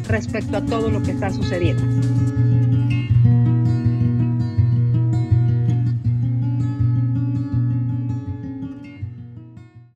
respecto 0.09 0.57
a 0.57 0.65
todo 0.65 0.91
lo 0.91 1.03
que 1.03 1.13
está 1.13 1.31
sucediendo. 1.31 2.26